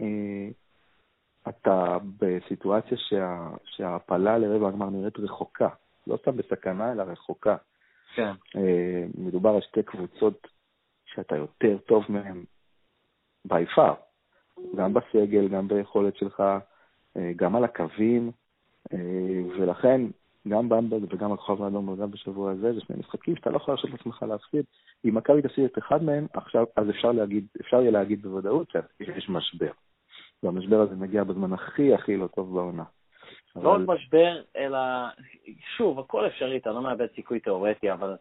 אה, 0.00 0.48
אתה 1.48 1.98
בסיטואציה 2.18 2.98
שה, 2.98 3.48
שההעפלה 3.64 4.38
לרבע 4.38 4.68
הגמר 4.68 4.90
נראית 4.90 5.18
רחוקה, 5.18 5.68
לא 6.06 6.16
סתם 6.16 6.36
בסכנה, 6.36 6.92
אלא 6.92 7.02
רחוקה. 7.02 7.56
כן. 8.14 8.32
אה, 8.56 9.04
מדובר 9.18 9.50
על 9.50 9.60
שתי 9.60 9.82
קבוצות 9.82 10.46
שאתה 11.06 11.36
יותר 11.36 11.78
טוב 11.78 12.04
מהן 12.08 12.44
by 13.48 13.76
far, 13.76 13.94
גם 14.76 14.94
בסגל, 14.94 15.48
גם 15.48 15.68
ביכולת 15.68 16.16
שלך, 16.16 16.42
גם 17.36 17.56
על 17.56 17.64
הקווים, 17.64 18.30
ולכן 19.58 20.00
גם 20.48 20.68
במברג 20.68 21.02
וגם 21.10 21.32
הכוכב 21.32 21.62
האדום 21.62 21.88
וגם 21.88 22.10
בשבוע 22.10 22.50
הזה, 22.50 22.72
זה 22.72 22.80
שני 22.80 22.96
משחקים 22.98 23.36
שאתה 23.36 23.50
לא 23.50 23.56
יכול 23.56 23.74
להרשות 23.74 23.90
לעצמך 23.90 24.22
להפסיד. 24.22 24.64
אם 25.04 25.14
מכבי 25.14 25.42
תפסיד 25.42 25.64
את 25.64 25.78
אחד 25.78 26.02
מהם, 26.02 26.26
עכשיו, 26.34 26.64
אז 26.76 26.90
אפשר 26.90 27.12
להגיד, 27.12 27.46
אפשר 27.60 27.80
יהיה 27.80 27.90
להגיד 27.90 28.22
בוודאות 28.22 28.72
שיש 28.98 29.28
משבר. 29.28 29.70
והמשבר 30.42 30.80
הזה 30.80 30.96
מגיע 30.96 31.24
בזמן 31.24 31.52
הכי 31.52 31.94
הכי 31.94 32.16
לא 32.16 32.26
טוב 32.26 32.54
בעונה. 32.54 32.84
לא 33.56 33.70
רק 33.70 33.80
משבר, 33.86 34.42
אלא, 34.56 34.78
שוב, 35.76 35.98
הכל 35.98 36.26
אפשרי, 36.26 36.56
אתה 36.56 36.70
לא 36.70 36.82
מאבד 36.82 37.06
סיכוי 37.14 37.40
תיאורטי, 37.40 37.92
אבל, 37.92 38.16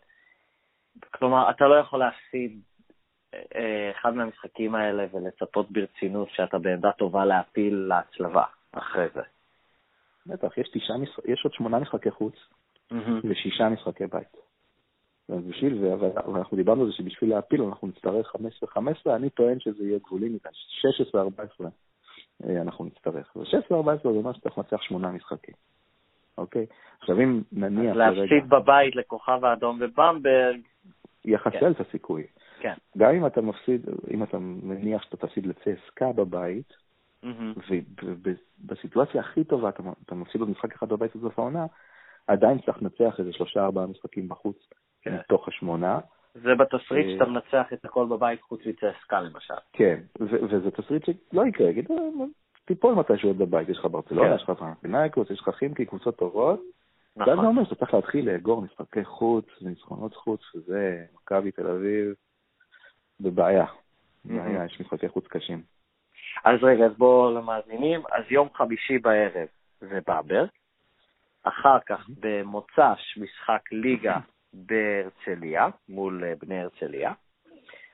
כלומר, 1.12 1.50
אתה 1.50 1.68
לא 1.68 1.76
יכול 1.76 2.00
להפסיד 2.00 2.62
אה, 3.34 3.92
אחד 3.92 4.14
מהמשחקים 4.14 4.76
האלה 4.76 5.06
ולצפות 5.12 5.72
ברצינות 5.72 6.30
שאתה 6.32 6.60
בעמדה 6.60 6.92
טובה 6.92 7.26
להפיל 7.26 7.76
להצלבה 7.76 8.44
אחרי 8.72 9.08
זה. 9.14 9.22
בטח, 10.26 10.58
יש, 10.58 10.70
תשעה, 10.70 10.96
יש 11.26 11.42
עוד 11.44 11.54
שמונה 11.54 11.80
משחקי 11.80 12.12
חוץ 12.12 12.36
mm-hmm. 12.94 12.96
ושישה 13.30 13.70
משחקי 13.70 14.08
בית. 14.08 14.38
אז 15.30 15.44
בשביל 15.46 15.82
זה, 15.82 15.96
ואנחנו 16.00 16.58
דיברנו 16.58 16.82
על 16.82 16.88
זה 16.88 16.94
שבשביל 16.94 17.30
להפיל 17.30 17.62
אנחנו 17.62 17.88
נצטרך 17.88 18.36
15-15, 18.76 18.80
אני 19.16 19.30
טוען 19.30 19.60
שזה 19.60 19.84
יהיה 19.84 20.00
גבולי 20.00 20.30
מכאן, 20.30 20.52
16-14 21.14 21.16
אה, 21.18 21.70
אנחנו 22.62 22.86
נצטרך. 22.86 23.36
ו-16-14 23.36 24.04
זה 24.04 24.10
אומר 24.10 24.34
שצריך 24.34 24.58
לנצח 24.58 24.82
שמונה 24.82 25.12
משחקים, 25.12 25.56
אוקיי? 26.38 26.66
עכשיו 27.00 27.22
אם 27.22 27.42
נניח... 27.52 27.96
להפסיד 27.96 28.50
בבית 28.50 28.96
לכוכב 28.96 29.46
האדום 29.46 29.80
ובמברג... 29.82 30.60
יחסל 31.26 31.60
כן. 31.60 31.72
את 31.72 31.80
הסיכוי. 31.80 32.24
כן. 32.60 32.74
גם 32.98 33.16
אם 33.16 33.26
אתה 33.26 33.42
מפסיד, 33.42 33.86
אם 34.14 34.24
אתה 34.24 34.38
מניח 34.40 35.04
שאתה 35.04 35.18
תפסיד 35.18 35.46
לצסקה 35.46 36.12
בבית, 36.16 36.74
ובסיטואציה 38.04 39.22
הכי 39.22 39.44
טובה 39.44 39.70
אתה 40.06 40.16
מפסיד 40.16 40.42
עוד 40.42 40.50
משחק 40.50 40.74
אחד 40.74 40.90
בבית 40.90 41.16
בסוף 41.16 41.40
העונה, 41.40 41.66
עדיין 42.28 42.60
צריך 42.66 42.82
לנצח 42.82 43.20
איזה 43.20 43.34
שלושה 43.34 43.66
ארבעה 43.66 43.88
משחקים 43.88 44.28
בחוץ 44.28 44.58
כן. 45.02 45.16
מתוך 45.16 45.48
השמונה. 45.48 46.00
זה 46.34 46.56
בתסריט 46.56 47.06
אה, 47.08 47.14
שאתה 47.14 47.26
מנצח 47.26 47.74
את 47.74 47.86
הכל 47.86 48.06
בבית 48.06 48.42
חוץ 48.42 48.62
מצסקה 48.66 49.22
למשל. 49.22 49.54
כן, 49.74 50.00
וזה 50.20 50.72
תסריט 50.72 51.06
שלא 51.06 51.46
יקרה, 51.46 51.70
יגיד, 51.70 51.92
אה, 51.92 51.98
תיפול 52.66 52.94
מתישהו 52.94 53.30
עוד 53.30 53.38
בבית, 53.38 53.70
יש 53.70 53.78
לך 53.78 53.86
ברצלונה, 53.86 54.30
כן. 54.30 54.36
יש 54.36 54.44
לך 54.44 54.64
פנאיקוס, 54.82 55.32
יש 55.32 55.40
לך 55.40 55.50
חימקי, 55.50 55.86
קבוצות 55.86 56.18
טובות. 56.18 56.62
נכון. 57.16 57.34
ואז 57.34 57.42
זה 57.42 57.48
אומר 57.48 57.64
שאתה 57.64 57.76
צריך 57.76 57.94
להתחיל 57.94 58.32
לאגור 58.32 58.62
משחקי 58.62 59.06
חוץ 59.06 59.46
וניצחונות 59.62 60.16
חוץ, 60.16 60.56
וזה 60.56 61.06
מכבי 61.16 61.52
תל 61.52 61.68
אביב 61.68 62.14
בבעיה. 63.20 63.66
בעיה, 64.26 64.66
יש 64.66 64.82
משחקי 64.82 65.10
חוץ 65.10 65.28
קשים. 65.28 65.62
אז 66.46 66.64
רגע, 66.64 66.86
אז 66.86 66.98
בואו 66.98 67.32
למאזינים. 67.32 68.02
אז 68.12 68.24
יום 68.30 68.50
חמישי 68.54 68.98
בערב 68.98 69.48
זה 69.80 70.00
באבר, 70.08 70.46
אחר 71.44 71.78
כך 71.86 72.10
במוצ"ש 72.20 73.18
משחק 73.18 73.72
ליגה 73.72 74.18
בהרצליה, 74.54 75.68
מול 75.90 76.24
אה, 76.24 76.34
בני 76.42 76.60
הרצליה. 76.60 77.14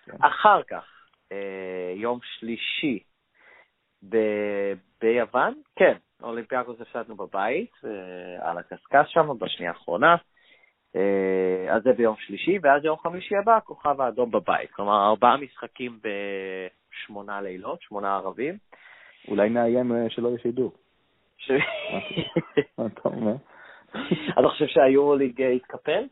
כן. 0.05 0.17
אחר 0.21 0.63
כך, 0.63 0.85
אה, 1.31 1.93
יום 1.95 2.19
שלישי 2.23 2.99
ב- 4.09 4.73
ביוון, 5.01 5.53
כן, 5.75 5.93
אולימפיאקוס 6.23 6.81
הפסדנו 6.81 7.15
בבית, 7.15 7.71
אה, 7.85 8.49
על 8.49 8.57
הקשקש 8.57 9.13
שם, 9.13 9.37
בשנייה 9.39 9.71
האחרונה. 9.71 10.15
אז 11.69 11.83
זה 11.83 11.93
ביום 11.93 12.15
שלישי, 12.19 12.57
ואז 12.61 12.85
יום 12.85 12.97
חמישי 12.97 13.35
הבא, 13.35 13.59
כוכב 13.63 14.01
האדום 14.01 14.31
בבית. 14.31 14.71
כלומר, 14.71 15.07
ארבעה 15.07 15.37
משחקים 15.37 15.99
בשמונה 16.01 17.41
לילות, 17.41 17.81
שמונה 17.81 18.15
ערבים. 18.15 18.57
אולי 19.27 19.49
נאיים 19.49 19.91
שלא 20.09 20.27
יהיה 20.27 20.39
שידור. 20.39 20.71
אתה 22.75 23.01
אומר? 23.05 23.35
אתה 24.39 24.49
חושב 24.49 24.67
שהיורוליג 24.67 25.39
יתקפל? 25.39 26.05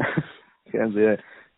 כן, 0.70 0.92
זה 0.92 1.14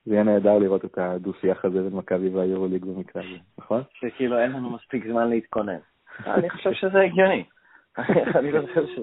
יהיה 0.06 0.22
נהדר 0.22 0.58
לראות 0.58 0.84
את 0.84 0.98
הדו-שיח 0.98 1.64
הזה 1.64 1.82
בין 1.82 1.92
מכבי 1.92 2.28
והיורוליג 2.28 2.84
במקרה 2.84 3.22
הזה, 3.22 3.38
נכון? 3.58 3.82
שכאילו 3.92 4.38
אין 4.38 4.52
לנו 4.52 4.70
מספיק 4.70 5.06
זמן 5.06 5.30
להתכונן. 5.30 5.78
אני 6.26 6.50
חושב 6.50 6.72
שזה 6.72 7.00
הגיוני. 7.00 7.44
אני 8.38 8.52
לא 8.52 8.60
חושב 8.66 8.86
ש... 8.86 8.98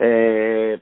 אה, 0.00 0.74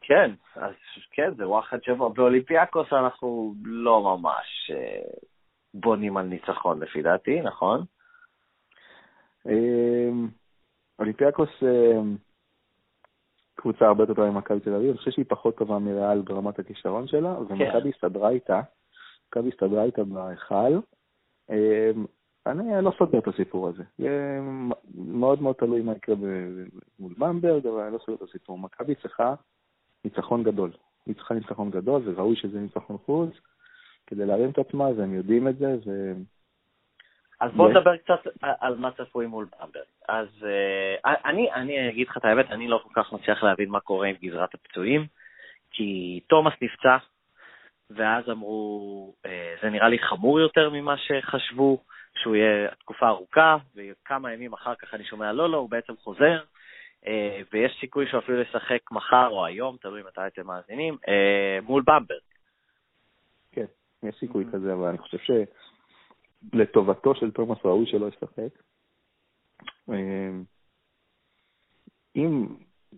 כן, 0.00 0.30
אז 0.56 0.72
כן, 1.10 1.34
זה 1.34 1.48
וואחד 1.48 1.82
שבוע. 1.82 2.08
באולימפיאקוס 2.08 2.92
אנחנו 2.92 3.54
לא 3.64 4.02
ממש 4.02 4.70
אה, 4.74 5.00
בונים 5.74 6.16
על 6.16 6.26
ניצחון 6.26 6.82
לפי 6.82 7.02
דעתי, 7.02 7.40
נכון? 7.40 7.84
אה, 9.46 10.10
אולימפיאקוס 10.98 11.62
קבוצה 13.62 13.86
הרבה 13.86 14.02
יותר 14.02 14.14
טובה 14.14 14.30
ממכבי 14.30 14.60
תל 14.60 14.74
אביב, 14.74 14.88
אני 14.88 14.98
חושב 14.98 15.10
שהיא 15.10 15.24
פחות 15.28 15.56
טובה 15.56 15.78
מריאל 15.78 16.20
ברמת 16.20 16.58
הכישרון 16.58 17.06
שלה, 17.06 17.38
ומכבי 17.40 17.82
כן. 17.82 17.88
הסתדרה 17.88 18.30
איתה, 18.30 18.60
מכבי 19.28 19.48
הסתדרה 19.48 19.84
איתה 19.84 20.04
בהיכל. 20.04 20.78
אמ, 21.50 22.06
אני 22.46 22.84
לא 22.84 22.92
סוגר 22.98 23.18
את 23.18 23.28
הסיפור 23.28 23.68
הזה. 23.68 23.82
יהיה 23.98 24.40
מאוד 24.94 25.42
מאוד 25.42 25.54
תלוי 25.54 25.82
מה 25.82 25.92
יקרה 25.92 26.14
מול 26.98 27.14
במברג, 27.18 27.66
אבל 27.66 27.80
אני 27.80 27.92
לא 27.92 27.98
סוגר 27.98 28.14
את 28.14 28.28
הסיפור. 28.28 28.58
מכבי 28.58 28.94
צריכה 28.94 29.34
ניצחון 30.04 30.42
גדול. 30.42 30.70
ניצחה 31.06 31.34
ניצחון 31.34 31.70
גדול, 31.70 32.02
וראוי 32.04 32.36
שזה 32.36 32.60
ניצחון 32.60 32.96
חוץ, 33.06 33.30
כדי 34.06 34.26
להרים 34.26 34.50
את 34.50 34.58
עצמה, 34.58 34.84
והם 34.96 35.14
יודעים 35.14 35.48
את 35.48 35.58
זה, 35.58 35.76
ו... 35.86 36.12
אז 37.42 37.50
בוא 37.52 37.68
נדבר 37.68 37.96
קצת 37.96 38.20
על 38.40 38.76
מה 38.76 38.90
צפוי 38.92 39.26
מול 39.26 39.46
במברג. 39.52 39.84
אז 40.08 40.28
uh, 40.40 41.08
אני, 41.24 41.52
אני 41.52 41.88
אגיד 41.88 42.08
לך 42.08 42.16
את 42.16 42.24
האמת, 42.24 42.50
אני 42.50 42.68
לא 42.68 42.80
כל 42.82 43.02
כך 43.02 43.12
מצליח 43.12 43.42
להבין 43.42 43.68
מה 43.68 43.80
קורה 43.80 44.06
עם 44.08 44.16
גזרת 44.22 44.54
הפצועים, 44.54 45.06
כי 45.70 46.20
תומאס 46.28 46.54
נפצע, 46.62 46.96
ואז 47.90 48.30
אמרו, 48.30 49.14
uh, 49.26 49.28
זה 49.62 49.70
נראה 49.70 49.88
לי 49.88 49.98
חמור 49.98 50.40
יותר 50.40 50.70
ממה 50.70 50.94
שחשבו, 50.96 51.78
שהוא 52.22 52.36
יהיה 52.36 52.68
תקופה 52.78 53.08
ארוכה, 53.08 53.56
וכמה 53.76 54.32
ימים 54.32 54.52
אחר 54.52 54.74
כך 54.74 54.94
אני 54.94 55.04
שומע, 55.04 55.32
לא, 55.32 55.50
לא, 55.50 55.56
הוא 55.56 55.70
בעצם 55.70 55.96
חוזר, 55.96 56.42
uh, 57.04 57.08
ויש 57.52 57.76
סיכוי 57.80 58.06
שהוא 58.06 58.20
אפילו 58.20 58.40
ישחק 58.40 58.90
מחר 58.90 59.28
או 59.28 59.46
היום, 59.46 59.76
תלוי 59.80 60.02
מתי 60.02 60.26
אתם 60.26 60.46
מאזינים, 60.46 60.94
uh, 60.94 61.64
מול 61.64 61.82
במברג. 61.86 62.20
כן, 63.52 63.66
יש 64.02 64.14
סיכוי 64.20 64.44
mm-hmm. 64.44 64.52
כזה, 64.52 64.72
אבל 64.72 64.88
אני 64.88 64.98
חושב 64.98 65.18
ש... 65.18 65.30
לטובתו 66.52 67.14
של 67.14 67.30
תומאס 67.30 67.58
ראוי 67.64 67.86
שלא 67.86 68.08
ישחק. 68.08 68.62
אמ, 69.88 70.44
אם 72.16 72.46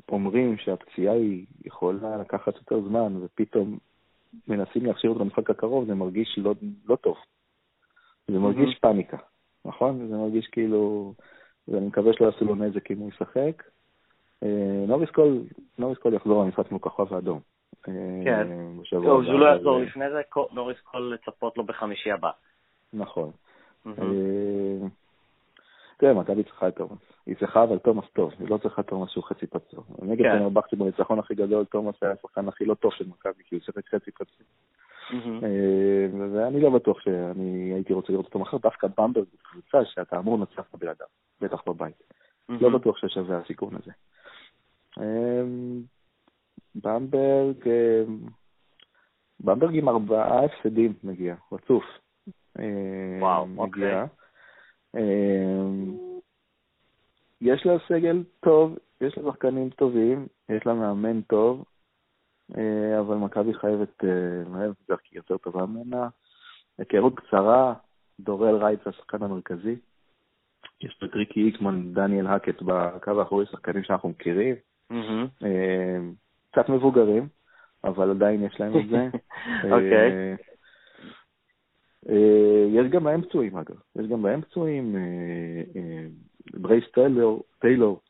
אומרים 0.08 0.56
שהפציעה 0.58 1.14
היא 1.14 1.46
יכולה 1.64 2.16
לקחת 2.16 2.56
יותר 2.56 2.80
זמן, 2.88 3.16
ופתאום 3.20 3.78
מנסים 4.48 4.86
להכשיר 4.86 5.10
אותו 5.10 5.24
למשחק 5.24 5.50
הקרוב, 5.50 5.86
זה 5.86 5.94
מרגיש 5.94 6.38
לא, 6.38 6.54
לא 6.88 6.96
טוב. 6.96 7.16
זה 8.28 8.38
מרגיש 8.38 8.74
mm-hmm. 8.74 8.80
פאניקה, 8.80 9.16
נכון? 9.64 10.08
זה 10.08 10.16
מרגיש 10.16 10.46
כאילו, 10.46 11.14
ואני 11.68 11.86
מקווה 11.86 12.12
שלא 12.12 12.26
יעשו 12.26 12.44
לו 12.44 12.54
נזק 12.54 12.90
אם 12.90 12.98
הוא 12.98 13.08
ישחק. 13.08 13.62
אה, 14.42 14.84
נוריס 14.88 15.10
קול, 15.10 15.42
נוריס 15.78 15.98
קול 15.98 16.14
יחזור 16.14 16.44
למשחק 16.44 16.68
כמו 16.68 16.80
כוכב 16.80 17.14
האדום. 17.14 17.40
כן, 17.82 18.52
אה, 18.52 18.98
לא, 19.00 19.12
הוא 19.12 19.22
לא 19.22 19.54
יחזור 19.54 19.78
לפני 19.78 20.04
זה, 20.10 20.20
נוריס 20.52 20.80
קול 20.80 21.14
לצפות 21.14 21.58
לו 21.58 21.64
בחמישי 21.64 22.10
הבא. 22.10 22.30
נכון. 22.94 23.30
אה, 23.86 24.88
תראה, 25.96 26.14
מכבי 26.14 26.42
צריכה 26.42 26.68
את 26.68 26.76
תומאס. 26.76 26.98
היא 27.26 27.36
צריכה 27.36 27.62
אבל 27.62 27.78
תומאס 27.78 28.04
טוב, 28.12 28.32
היא 28.38 28.48
לא 28.48 28.58
צריכה 28.58 28.82
תומאס 28.82 29.10
שהוא 29.10 29.24
חצי 29.24 29.46
פצוע. 29.46 29.84
נגד 30.02 30.24
כן. 30.24 30.78
בניצחון 30.78 31.18
הכי 31.18 31.34
גדול, 31.34 31.64
תומאס 31.64 31.94
היה 32.02 32.12
השחקן 32.12 32.48
הכי 32.48 32.64
לא 32.64 32.74
טוב 32.74 32.92
של 32.92 33.06
מכבי, 33.08 33.42
כי 33.44 33.54
הוא 33.54 33.62
שיחק 33.62 33.88
חצי 33.88 34.10
פצוע. 34.10 34.46
אה, 35.12 36.06
ואני 36.32 36.60
לא 36.60 36.70
בטוח 36.70 37.00
שאני 37.00 37.72
הייתי 37.74 37.92
רוצה 37.92 38.12
לראות 38.12 38.26
אותו 38.26 38.38
מחר, 38.38 38.56
דווקא 38.56 38.88
במברג 38.98 39.24
הוא 39.32 39.40
קבוצה 39.42 39.84
שאתה 39.84 40.18
אמור 40.18 40.38
לנצח 40.38 40.64
בלעדיו, 40.78 41.06
בטח 41.40 41.62
בבית. 41.66 42.02
לא 42.48 42.78
בטוח 42.78 42.96
ששווה 42.98 43.38
הסיכון 43.38 43.74
הזה. 43.74 43.92
אה, 44.98 45.42
במברג, 46.74 47.68
במברג 49.40 49.76
עם 49.76 49.88
ארבעה 49.88 50.44
הפסדים 50.44 50.92
מגיע, 51.04 51.34
רצוף. 51.52 51.84
וואו, 53.20 53.46
אוקיי. 53.56 54.02
אמ, 54.96 55.96
יש 57.40 57.66
לה 57.66 57.76
סגל 57.88 58.22
טוב, 58.40 58.78
יש 59.00 59.18
לה 59.18 59.32
שחקנים 59.32 59.70
טובים, 59.70 60.26
יש 60.48 60.66
לה 60.66 60.74
מאמן 60.74 61.20
טוב, 61.20 61.64
אה, 62.56 63.00
אבל 63.00 63.16
מכבי 63.16 63.54
חייבת 63.54 64.04
מהר 64.48 64.72
אה, 64.90 64.96
כי 64.96 65.16
יותר 65.16 65.36
טובה 65.36 65.66
ממנה. 65.66 66.08
היכרות 66.78 67.14
קצרה, 67.16 67.74
דורל 68.20 68.56
רייט 68.56 68.80
השחקן 68.86 69.22
המרכזי. 69.22 69.76
יש 70.80 70.96
פה 71.00 71.06
טריקי 71.08 71.40
היקמן, 71.40 71.92
דניאל 71.94 72.26
האקט 72.26 72.62
בקו 72.62 73.20
האחורי, 73.20 73.46
שחקנים 73.46 73.82
שאנחנו 73.82 74.08
מכירים. 74.08 74.54
אה, 75.44 75.98
קצת 76.52 76.68
מבוגרים, 76.68 77.28
אבל 77.84 78.10
עדיין 78.10 78.44
יש 78.44 78.60
להם 78.60 78.78
את 78.78 78.88
זה. 78.88 79.08
אוקיי. 79.74 80.36
אה, 82.08 82.66
יש 82.68 82.90
גם 82.90 83.04
בהם 83.04 83.22
פצועים, 83.22 83.56
אגב. 83.56 83.76
יש 83.96 84.06
גם 84.06 84.22
בהם 84.22 84.40
פצועים. 84.40 84.96
אה, 84.96 85.00
אה, 85.76 86.06
ברייס 86.54 86.84
טיילור, 86.94 87.44
טיילור 87.58 88.00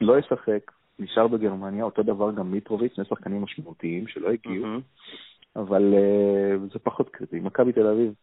לא 0.00 0.18
ישחק, 0.18 0.72
נשאר 0.98 1.28
בגרמניה, 1.28 1.84
אותו 1.84 2.02
דבר 2.02 2.32
גם 2.32 2.50
מיטרוביץ', 2.50 2.94
שני 2.94 3.04
שחקנים 3.04 3.42
משמעותיים 3.42 4.06
שלא 4.06 4.30
הגיעו, 4.30 4.66
אבל 5.56 5.94
זה 6.72 6.78
פחות 6.78 7.08
קריטי. 7.08 7.40
מכבי 7.40 7.72
תל 7.72 7.86
אביב 7.86 8.14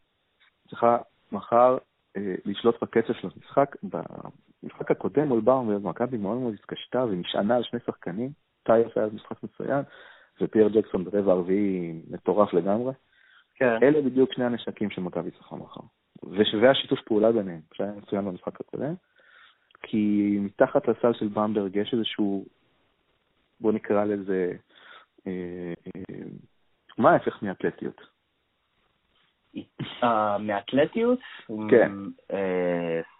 צריכה 0.69 0.97
מחר 1.31 1.77
לשלוט 2.45 2.75
בקצב 2.83 3.13
של 3.13 3.27
המשחק. 3.27 3.75
במשחק 3.83 4.91
הקודם 4.91 5.27
מול 5.27 5.41
באום 5.41 5.67
ומכבי 5.67 6.17
מאוד 6.17 6.37
מאוד 6.37 6.53
התקשתה 6.53 7.05
ונשענה 7.05 7.55
על 7.55 7.63
שני 7.63 7.79
שחקנים, 7.85 8.29
טייס 8.63 8.87
היה 8.95 9.07
משחק 9.13 9.43
מצוין, 9.43 9.81
ופייר 10.41 10.69
ג'קסון 10.69 11.03
ברבע 11.03 11.31
הרביעי 11.31 12.01
מטורף 12.09 12.53
לגמרי. 12.53 12.93
כן. 13.55 13.83
אלה 13.83 14.01
בדיוק 14.01 14.33
שני 14.33 14.45
הנשקים 14.45 14.89
של 14.89 15.01
מכבי 15.01 15.31
צריכה 15.31 15.55
מחר. 15.55 15.81
ושווה 16.31 16.71
השיתוף 16.71 16.99
פעולה 17.01 17.31
ביניהם, 17.31 17.61
שהיה 17.73 17.91
מצוין 17.91 18.25
במשחק 18.25 18.61
הקודם, 18.61 18.93
כי 19.81 20.37
מתחת 20.41 20.87
לסל 20.87 21.13
של 21.13 21.27
במברג 21.27 21.75
יש 21.75 21.93
איזשהו, 21.93 22.45
בוא 23.59 23.71
נקרא 23.71 24.03
לזה, 24.03 24.51
אה, 25.27 25.73
אה, 25.95 26.23
מה 26.97 27.11
ההפך 27.11 27.43
מאתלטיות? 27.43 28.01
אה, 30.03 30.37
מאתלטיות? 30.37 31.19
כן. 31.69 31.91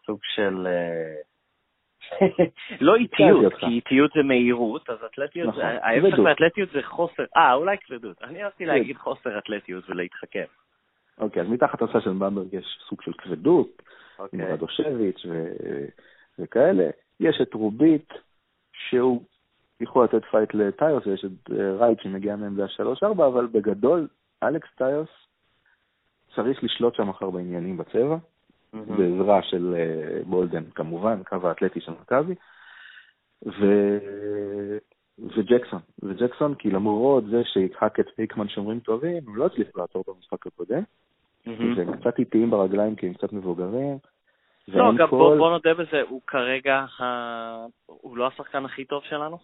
סוג 0.06 0.20
של... 0.24 0.68
לא 2.82 2.96
איטיות, 3.02 3.54
כי 3.54 3.66
איטיות 3.66 4.12
זה 4.16 4.24
מהירות, 4.24 4.90
אז 4.90 4.98
אתלטיות, 5.06 5.48
נכון. 5.48 5.62
ההפך 5.62 6.20
מאתלטיות 6.20 6.70
זה 6.74 6.84
חוסר, 6.84 7.24
אה, 7.38 7.54
אולי 7.54 7.78
כבדות. 7.78 8.24
אני 8.24 8.44
רציתי 8.44 8.66
כן. 8.66 8.72
להגיד 8.72 8.98
חוסר 8.98 9.38
אתלטיות 9.38 9.90
ולהתחכם. 9.90 10.46
אוקיי, 11.20 11.42
אז 11.42 11.48
מתחת 11.48 11.82
לצד 11.82 12.02
של 12.02 12.10
במברג 12.10 12.54
יש 12.54 12.80
סוג 12.90 13.02
של 13.02 13.14
כבדות, 13.14 13.82
עם 14.20 14.26
אוקיי. 14.26 14.54
רדושביץ' 14.54 15.26
וכאלה. 16.40 16.90
יש 17.20 17.42
את 17.42 17.54
רובית, 17.54 18.14
שהוא 18.90 19.24
יכול 19.80 20.04
לתת 20.04 20.26
פייט 20.32 20.54
לטיוס, 20.54 21.08
ויש 21.08 21.26
את 21.26 21.52
אה, 21.52 21.76
רייט 21.76 22.02
שמגיע 22.02 22.36
מעמדה 22.36 22.66
3-4, 23.04 23.06
אבל 23.28 23.48
בגדול, 23.48 24.08
אלכס 24.44 24.70
טיוס 24.76 25.10
צריך 26.36 26.64
לשלוט 26.64 26.96
שם 26.96 27.10
אחר 27.10 27.30
בעניינים 27.30 27.78
בצבע. 27.78 28.18
Mm-hmm. 28.74 28.98
בעזרה 28.98 29.42
של 29.44 29.76
uh, 29.76 30.28
בולדן 30.28 30.64
כמובן, 30.76 31.24
קו 31.24 31.48
האתלטי 31.48 31.82
של 31.82 31.92
מכבי, 32.02 32.36
ו... 33.46 33.98
וג'קסון, 35.20 35.80
וג'קסון 36.04 36.56
כי 36.56 36.70
למרות 36.70 37.24
זה 37.26 37.42
שיצחק 37.44 38.00
את 38.00 38.06
פיקמן 38.16 38.48
שומרים 38.50 38.80
טובים, 38.80 39.24
הם 39.28 39.36
לא 39.36 39.46
הצליחו 39.46 39.80
לעצור 39.80 40.04
במשחק 40.08 40.48
הקודם, 40.48 40.84
mm-hmm. 41.48 41.50
והם 41.78 41.98
קצת 41.98 42.20
איטיים 42.20 42.52
ברגליים 42.52 42.96
כי 42.96 43.08
הם 43.08 43.14
קצת 43.14 43.34
מבוגרים. 43.34 43.98
לא, 44.68 44.92
גם 44.98 45.08
כל... 45.10 45.18
בוא, 45.18 45.38
בוא 45.38 45.50
נודה 45.50 45.74
בזה, 45.74 46.02
הוא 46.10 46.22
כרגע, 46.28 46.86
ה... 47.00 47.66
הוא 47.86 48.18
לא 48.18 48.28
השחקן 48.28 48.66
הכי 48.66 48.86
טוב 48.86 49.04
שלנו? 49.04 49.38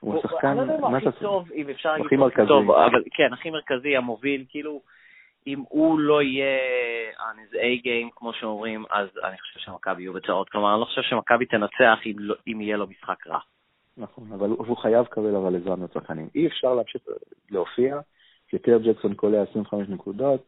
הוא 0.00 0.18
השחקן, 0.18 0.48
אני 0.48 0.56
לא 0.56 0.62
יודע 0.62 0.88
אם 0.88 0.94
הכי 0.94 1.20
טוב, 1.20 1.52
אם 1.52 1.68
אפשר 1.68 1.92
להגיד 1.92 2.20
הכי 2.22 2.46
טוב, 2.48 2.70
אבל 2.70 3.02
כן, 3.10 3.32
הכי 3.32 3.50
מרכזי, 3.50 3.96
המוביל, 3.96 4.44
כאילו, 4.48 4.80
אם 5.46 5.62
הוא 5.68 6.00
לא 6.00 6.22
יהיה 6.22 6.58
on 7.18 7.52
his 7.52 7.54
A 7.54 7.86
game, 7.86 8.10
כמו 8.16 8.32
שאומרים, 8.32 8.84
אז 8.90 9.08
אני 9.24 9.38
חושב 9.38 9.60
שמכבי 9.60 10.02
יהיו 10.02 10.12
בצרות. 10.12 10.48
כלומר, 10.48 10.72
אני 10.72 10.80
לא 10.80 10.84
חושב 10.84 11.02
שמכבי 11.02 11.46
תנצח 11.46 11.98
אם, 12.06 12.14
לא, 12.18 12.34
אם 12.48 12.60
יהיה 12.60 12.76
לו 12.76 12.86
משחק 12.86 13.26
רע. 13.26 13.38
נכון, 13.96 14.32
אבל 14.32 14.48
הוא 14.48 14.76
חייב 14.76 15.04
לקבל 15.04 15.36
אבל 15.36 15.56
עזרה 15.56 15.76
מהצרכנים. 15.76 16.28
אי 16.34 16.46
אפשר 16.46 16.74
להמשיך 16.74 17.02
להופיע, 17.50 18.00
יותר 18.52 18.78
ג'קסון 18.78 19.14
קולע 19.14 19.42
25 19.42 19.88
נקודות, 19.88 20.46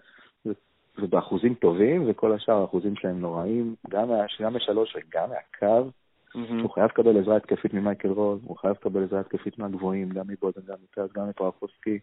ובאחוזים 0.98 1.55
טובים, 1.55 2.05
וכל 2.09 2.33
השאר 2.33 2.55
האחוזים 2.55 2.96
שלהם 2.96 3.20
נוראים, 3.20 3.74
גם, 3.90 4.09
גם 4.40 4.57
משלוש 4.57 4.96
וגם 4.96 5.28
מהקו. 5.31 5.90
Mm-hmm. 6.37 6.62
הוא 6.62 6.70
חייב 6.70 6.87
לקבל 6.87 7.18
עזרה 7.20 7.37
התקפית 7.37 7.74
ממייקל 7.74 8.09
רול, 8.09 8.38
הוא 8.44 8.57
חייב 8.57 8.74
לקבל 8.81 9.05
עזרה 9.05 9.20
התקפית 9.20 9.59
מהגבוהים, 9.59 10.09
גם 10.09 10.24
מבודן, 10.28 10.61
גם 10.66 10.76
מפרס, 10.85 11.12
גם 11.12 11.28
מפרחוסקי. 11.28 11.98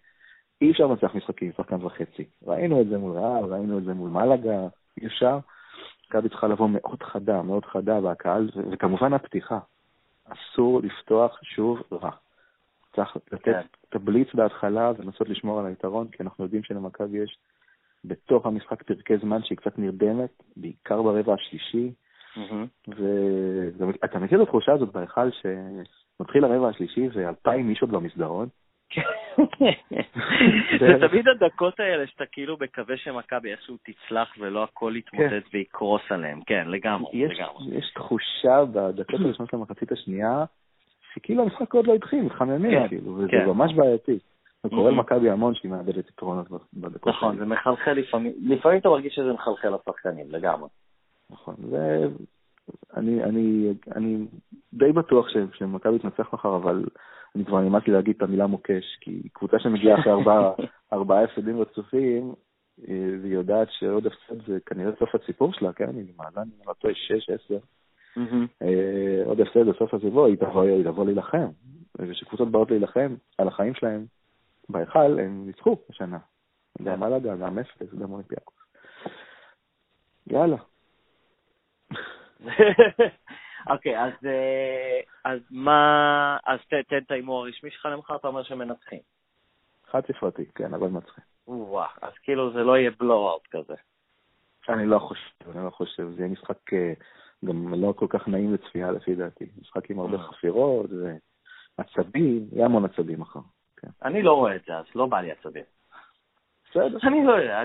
אי 0.61 0.71
אפשר 0.71 0.87
לנצח 0.87 1.15
משחקים, 1.15 1.51
שחקן 1.57 1.85
וחצי. 1.85 2.25
ראינו 2.47 2.81
את 2.81 2.87
זה 2.87 2.97
מול 2.97 3.17
רעב, 3.17 3.45
ראינו 3.45 3.77
את 3.77 3.83
זה 3.83 3.93
מול 3.93 4.09
מלאגה, 4.09 4.67
אי 5.01 5.07
אפשר. 5.07 5.39
מכבי 6.07 6.29
צריכה 6.29 6.47
לבוא 6.47 6.69
מאוד 6.69 7.03
חדה, 7.03 7.41
מאוד 7.41 7.65
חדה, 7.65 7.99
והקהל, 8.03 8.49
וכמובן 8.71 9.13
הפתיחה. 9.13 9.59
אסור 10.25 10.81
לפתוח 10.83 11.39
שוב 11.43 11.81
רע. 11.91 12.11
צריך 12.95 13.15
לתת 13.15 13.43
כן. 13.43 13.61
את 13.89 13.95
הבליץ 13.95 14.33
בהתחלה 14.33 14.91
ולנסות 14.97 15.29
לשמור 15.29 15.59
על 15.59 15.65
היתרון, 15.65 16.07
כי 16.07 16.23
אנחנו 16.23 16.43
יודעים 16.43 16.63
שלמכבי 16.63 17.17
יש 17.17 17.37
בתוך 18.05 18.45
המשחק 18.45 18.83
פרקי 18.83 19.17
זמן 19.17 19.43
שהיא 19.43 19.57
קצת 19.57 19.79
נרדמת, 19.79 20.43
בעיקר 20.57 21.01
ברבע 21.01 21.33
השלישי. 21.33 21.91
ואתה 22.87 24.19
מכיר 24.19 24.41
את 24.41 24.47
התחושה 24.47 24.71
הזאת 24.73 24.91
בהיכל 24.91 25.29
שמתחיל 25.31 26.43
הרבע 26.43 26.69
השלישי 26.69 27.09
ואלפיים 27.13 27.69
איש 27.69 27.81
עוד 27.81 27.91
במסדרון? 27.91 28.47
זה 30.79 31.07
תמיד 31.07 31.27
הדקות 31.27 31.79
האלה 31.79 32.07
שאתה 32.07 32.25
כאילו 32.25 32.57
מקווה 32.61 32.97
שמכבי 32.97 33.51
איכשהו 33.51 33.77
תצלח 33.83 34.35
ולא 34.39 34.63
הכל 34.63 34.93
יתמוטט 34.95 35.29
כן. 35.29 35.39
ויקרוס 35.53 36.01
עליהם, 36.09 36.41
כן, 36.41 36.67
לגמרי, 36.67 37.27
לגמרי. 37.27 37.77
יש 37.77 37.91
תחושה 37.95 38.65
בדקות 38.73 39.19
הראשונות 39.19 39.49
של 39.51 39.57
המחצית 39.57 39.91
השנייה, 39.91 40.43
שכאילו 41.13 41.43
המשחק 41.43 41.73
עוד 41.73 41.87
לא 41.87 41.95
התחיל, 41.95 42.21
מתחממים 42.21 42.71
כן, 42.71 42.87
כאילו, 42.87 43.15
וזה 43.15 43.27
כן. 43.31 43.45
ממש 43.45 43.73
בעייתי. 43.73 44.19
זה 44.63 44.69
קורה 44.69 44.91
למכבי 44.91 45.29
המון 45.29 45.55
שהיא 45.55 45.71
מאבדת 45.71 46.09
יתרונות 46.09 46.47
בדקות. 46.73 47.13
נכון, 47.13 47.37
זה 47.37 47.45
מחלחל 47.45 47.91
לפעמים, 47.91 48.33
לפעמים 48.41 48.79
אתה 48.79 48.89
מרגיש 48.89 49.15
שזה 49.15 49.33
מחלחל 49.33 49.69
לשחקנים, 49.75 50.25
לגמרי. 50.29 50.69
נכון, 51.29 51.55
ואני 52.93 53.23
אני, 53.23 53.73
אני 53.95 54.25
די 54.73 54.91
בטוח 54.91 55.25
שמכבי 55.53 55.99
תנצח 55.99 56.33
מחר, 56.33 56.55
אבל 56.55 56.85
אני 57.35 57.45
כבר 57.45 57.59
לי 57.87 57.93
להגיד 57.93 58.15
את 58.15 58.21
המילה 58.21 58.47
מוקש, 58.47 58.97
כי 59.01 59.29
קבוצה 59.33 59.59
שמגיעה 59.59 59.99
אחרי 59.99 60.11
ארבעה, 60.11 60.51
ארבעה 60.93 61.23
הפסדים 61.23 61.61
רצופים, 61.61 62.33
אה, 62.87 63.15
והיא 63.21 63.33
יודעת 63.33 63.67
שעוד 63.71 64.05
הפסד 64.05 64.47
זה 64.47 64.57
כנראה 64.65 64.91
סוף 64.99 65.15
הסיפור 65.15 65.53
שלה, 65.53 65.73
כן? 65.73 65.95
היא 65.95 66.13
מאזן, 66.17 66.41
אני 66.41 66.67
לא 66.67 66.73
טועה, 66.73 66.93
שש, 66.95 67.29
עשר. 67.29 67.59
אה, 68.61 69.23
עוד 69.25 69.41
הפסד 69.41 69.67
בסוף 69.69 69.93
הסיבוב, 69.93 70.25
היא 70.25 70.83
תבוא 70.83 71.05
להילחם. 71.05 71.47
וכשקבוצות 71.99 72.51
באות 72.51 72.71
להילחם 72.71 73.15
על 73.37 73.47
החיים 73.47 73.73
שלהם 73.73 74.05
בהיכל, 74.69 75.19
הם 75.19 75.43
ניצחו 75.45 75.77
השנה. 75.89 76.17
גם 76.83 76.99
מלאגה, 76.99 77.35
גם 77.35 77.59
אפס, 77.59 77.93
גם 77.99 78.11
אולימפיאקוס. 78.11 78.55
יאללה. 80.27 80.57
אוקיי, 83.69 84.03
אז, 84.03 84.13
אה, 84.25 84.99
אז 85.25 85.39
מה, 85.51 86.37
אז 86.45 86.59
תן 86.69 86.97
את 86.97 87.11
ההימור 87.11 87.45
הרשמי 87.45 87.71
שלך 87.71 87.85
למחר, 87.85 88.15
אתה 88.15 88.27
אומר 88.27 88.43
שמנצחים. 88.43 88.99
חד 89.91 90.01
ספרתי, 90.05 90.45
כן, 90.55 90.73
אבל 90.73 90.87
מנצחים. 90.87 91.23
וואו, 91.47 91.87
אז 92.01 92.13
כאילו 92.23 92.53
זה 92.53 92.59
לא 92.59 92.77
יהיה 92.77 92.91
בלואו-אוט 92.99 93.47
כזה. 93.51 93.73
אני 94.69 94.85
לא 94.85 94.99
חושב, 94.99 95.49
אני 95.55 95.65
לא 95.65 95.69
חושב, 95.69 96.09
זה 96.09 96.21
יהיה 96.21 96.31
משחק 96.31 96.73
אה, 96.73 96.93
גם 97.45 97.73
לא 97.73 97.93
כל 97.95 98.07
כך 98.09 98.27
נעים 98.27 98.53
לצפייה 98.53 98.91
לפי 98.91 99.15
דעתי. 99.15 99.45
משחק 99.61 99.89
עם 99.89 99.99
הרבה 99.99 100.17
אה. 100.17 100.23
חפירות 100.23 100.89
ועצבים, 101.77 102.47
יהיה 102.51 102.65
המון 102.65 102.85
עצבים 102.85 103.19
מחר. 103.19 103.39
כן. 103.77 103.87
אני 104.03 104.21
לא 104.21 104.33
רואה 104.33 104.55
את 104.55 104.61
זה, 104.67 104.77
אז 104.77 104.85
לא 104.95 105.05
בא 105.05 105.21
לי 105.21 105.31
עצבים. 105.31 105.63
בסדר. 106.69 106.97
אני 107.03 107.25
לא 107.25 107.31
יודע, 107.31 107.61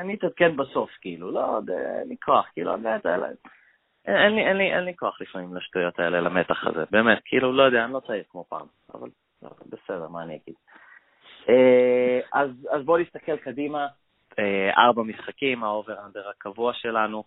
אני 0.00 0.14
אתעדכן 0.14 0.56
בסוף, 0.56 0.90
כאילו, 1.00 1.30
לא, 1.30 1.60
אין 1.98 2.08
לי 2.08 2.16
כוח, 2.24 2.46
כאילו, 2.52 2.72
אין 4.06 4.34
לי, 4.34 4.46
אין 4.46 4.56
לי, 4.56 4.74
אין 4.74 4.84
לי 4.84 4.96
כוח 4.96 5.20
לפעמים 5.20 5.56
לשטויות 5.56 5.98
האלה, 5.98 6.20
למתח 6.20 6.66
הזה, 6.66 6.84
באמת, 6.90 7.18
כאילו, 7.24 7.52
לא 7.52 7.62
יודע, 7.62 7.84
אני 7.84 7.92
לא 7.92 8.00
צעיר 8.06 8.24
כמו 8.30 8.44
פעם, 8.48 8.66
אבל 8.94 9.08
לא, 9.42 9.50
בסדר, 9.66 10.08
מה 10.08 10.22
אני 10.22 10.34
אגיד. 10.36 10.54
אה, 11.48 12.20
אז, 12.32 12.50
אז 12.70 12.84
בואו 12.84 13.02
נסתכל 13.02 13.36
קדימה, 13.36 13.86
אה, 14.38 14.70
ארבע 14.76 15.02
משחקים, 15.02 15.64
ה 15.64 15.70
over-under 15.70 16.28
הקבוע 16.28 16.72
שלנו, 16.74 17.24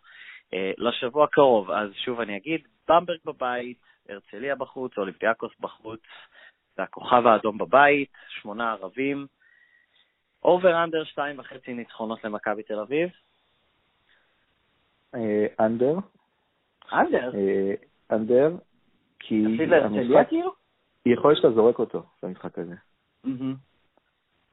אה, 0.53 0.71
לשבוע 0.77 1.23
הקרוב, 1.23 1.71
אז 1.71 1.89
שוב 2.05 2.21
אני 2.21 2.37
אגיד, 2.37 2.61
במברג 2.89 3.19
בבית, 3.25 3.77
הרצליה 4.09 4.55
בחוץ, 4.55 4.97
אולימפיאקוס 4.97 5.51
בחוץ, 5.59 6.01
והכוכב 6.77 7.27
האדום 7.27 7.57
בבית, 7.57 8.11
שמונה 8.29 8.71
ערבים, 8.71 9.27
over-under 10.43 11.03
שתיים 11.03 11.39
וחצי 11.39 11.73
ניצחונות 11.73 12.23
למכבי 12.23 12.63
תל 12.63 12.79
אביב. 12.79 13.09
under. 15.59 15.93
under? 16.93 17.31
under, 18.11 18.55
כי... 19.19 19.43
תפסיד 19.43 19.69
להרצליה 19.69 20.25
כאילו? 20.25 20.51
יכול 21.05 21.31
להיות 21.31 21.41
שאתה 21.41 21.53
זורק 21.53 21.79
אותו, 21.79 22.03
במשחק 22.23 22.59
הזה. 22.59 22.75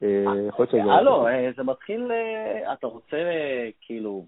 אה, 0.03 0.49
יכול 0.49 0.67
להיות. 0.73 0.89
הלו, 0.91 1.27
אה, 1.27 1.51
זה 1.57 1.63
מתחיל, 1.63 2.13
אה, 2.13 2.73
אתה 2.73 2.87
רוצה, 2.87 3.17
כאילו, 3.81 4.27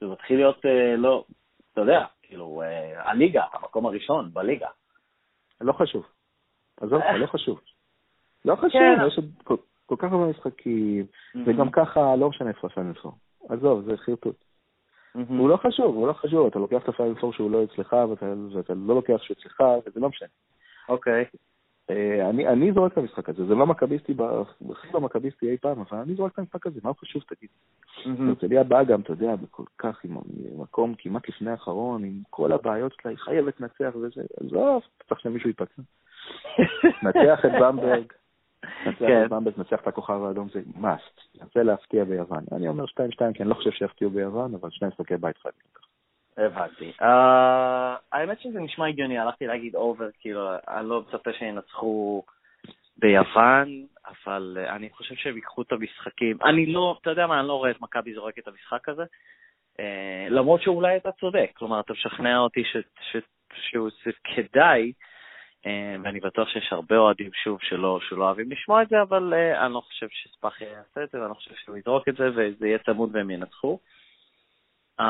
זה 0.00 0.06
מתחיל 0.06 0.36
להיות, 0.36 0.64
לא, 0.98 1.24
אתה 1.72 1.80
יודע, 1.80 2.04
כאילו, 2.22 2.62
הליגה, 2.96 3.44
המקום 3.52 3.86
הראשון 3.86 4.30
בליגה. 4.32 4.68
לא 5.60 5.72
חשוב. 5.72 6.06
עזוב 6.80 6.92
אותך, 6.92 7.06
לא 7.16 7.26
חשוב. 7.26 7.60
לא 8.44 8.56
חשוב, 8.56 8.70
כן. 8.72 9.06
יש 9.06 9.16
עוד 9.16 9.58
כל 9.86 9.96
כך 9.98 10.12
הרבה 10.12 10.26
משחקים, 10.26 11.06
וגם 11.46 11.70
ככה 11.70 12.16
לא 12.16 12.28
משנה 12.28 12.48
איפה 12.48 12.66
הפיינל 12.66 12.92
פור. 12.92 13.12
עזוב, 13.48 13.84
זה 13.84 13.96
חרטוט. 13.96 14.36
הוא 15.14 15.48
לא 15.48 15.56
חשוב, 15.56 15.96
הוא 15.96 16.08
לא 16.08 16.12
חשוב, 16.12 16.46
אתה 16.46 16.58
לוקח 16.58 16.82
את 16.82 16.88
הפיינל 16.88 17.14
פור 17.14 17.32
שהוא 17.32 17.50
לא 17.50 17.64
אצלך, 17.64 17.96
ואתה 18.54 18.74
לא 18.74 18.94
לוקח 18.94 19.22
שהוא 19.22 19.36
אצלך, 19.40 19.62
וזה 19.86 20.00
לא 20.00 20.08
משנה. 20.08 20.28
אוקיי. 20.88 21.24
אה, 21.90 22.30
אני, 22.30 22.48
אני 22.48 22.72
זורק 22.72 22.92
את 22.92 22.98
המשחק 22.98 23.28
הזה, 23.28 23.46
זה 23.46 23.54
לא 23.54 23.66
מכביסטי, 23.66 24.14
בכי 24.62 24.88
לא 24.94 25.00
מכביסטי 25.00 25.50
אי 25.50 25.56
פעם, 25.58 25.80
אבל 25.80 25.98
אני 25.98 26.14
זורק 26.14 26.32
את 26.32 26.38
המשחק 26.38 26.66
הזה, 26.66 26.80
מה 26.82 26.90
הוא 26.90 26.96
חשוב 26.96 27.22
תגיד? 27.28 27.48
הרצליה 28.28 28.64
באה 28.64 28.84
גם, 28.84 29.00
אתה 29.00 29.12
יודע, 29.12 29.36
בכל 29.36 29.64
כך, 29.78 30.04
עם 30.04 30.16
מקום 30.56 30.94
כמעט 30.98 31.28
לפני 31.28 31.50
האחרון, 31.50 32.04
עם 32.04 32.22
כל 32.30 32.52
הבעיות 32.52 32.92
שלה, 32.92 33.10
היא 33.10 33.18
חייבת 33.18 33.60
לנצח 33.60 33.96
וזה, 33.96 34.22
עזוב, 34.40 34.82
צריך 35.08 35.20
שמישהו 35.20 35.48
ייפצע. 35.48 35.82
נצח 37.08 37.44
את 37.44 37.50
במברג, 37.60 38.12
כן. 38.98 39.28
במברג, 39.28 39.54
נצח 39.56 39.80
את 39.80 39.86
הכוכב 39.86 40.24
האדום, 40.24 40.48
זה 40.48 40.60
must, 40.80 41.42
נצא 41.42 41.62
להפתיע 41.62 42.04
ביוון. 42.04 42.44
אני 42.52 42.68
אומר 42.68 42.84
2-2, 42.84 42.88
כי 43.34 43.42
אני 43.42 43.48
לא 43.50 43.54
חושב 43.54 43.70
שיפתיעו 43.70 44.10
ביוון, 44.10 44.54
אבל 44.54 44.70
שני 44.70 44.88
משחקי 44.88 45.16
בית 45.16 45.38
חייבים 45.38 45.60
לקחת. 45.70 45.84
הבנתי. 46.36 46.92
Uh, 47.00 47.04
האמת 48.12 48.40
שזה 48.40 48.60
נשמע 48.60 48.86
הגיוני, 48.86 49.18
הלכתי 49.18 49.46
להגיד 49.46 49.74
אובר, 49.74 50.08
כאילו, 50.20 50.50
אני 50.68 50.88
לא 50.88 51.00
מצפה 51.00 51.32
שינצחו 51.32 52.22
ביוון, 52.96 53.86
אבל 54.06 54.58
uh, 54.60 54.70
אני 54.70 54.90
חושב 54.90 55.14
שהם 55.14 55.36
ייקחו 55.36 55.62
את 55.62 55.72
המשחקים. 55.72 56.38
אני 56.44 56.66
לא, 56.66 56.98
אתה 57.02 57.10
יודע 57.10 57.26
מה, 57.26 57.40
אני 57.40 57.48
לא 57.48 57.52
רואה 57.52 57.70
את 57.70 57.80
מכבי 57.80 58.14
זורק 58.14 58.38
את 58.38 58.48
המשחק 58.48 58.88
הזה, 58.88 59.02
uh, 59.02 59.82
למרות 60.30 60.62
שאולי 60.62 60.96
אתה 60.96 61.12
צודק, 61.12 61.50
כלומר, 61.54 61.80
אתה 61.80 61.92
משכנע 61.92 62.38
אותי 62.38 62.62
ש, 62.64 62.76
ואני 66.02 66.20
בטוח 66.20 66.48
שיש 66.48 66.72
הרבה 66.72 66.96
אוהדים, 66.96 67.30
שוב, 67.44 67.58
שלא, 67.62 67.98
שלא 68.08 68.24
אוהבים 68.24 68.50
לשמוע 68.50 68.82
את 68.82 68.88
זה, 68.88 69.02
אבל 69.02 69.34
uh, 69.34 69.64
אני 69.64 69.74
לא 69.74 69.80
חושב 69.80 70.06
שספאחי 70.10 70.64
יעשה 70.64 71.04
את 71.04 71.10
זה, 71.10 71.18
ואני 71.18 71.30
לא 71.30 71.34
חושב 71.34 71.54
שהוא 71.54 71.76
יזרוק 71.76 72.08
את 72.08 72.16
זה, 72.16 72.28
וזה 72.30 72.66
יהיה 72.66 72.78
צמוד 72.78 73.10
והם 73.16 73.30
ינצחו. 73.30 73.78
Um, 75.00 75.04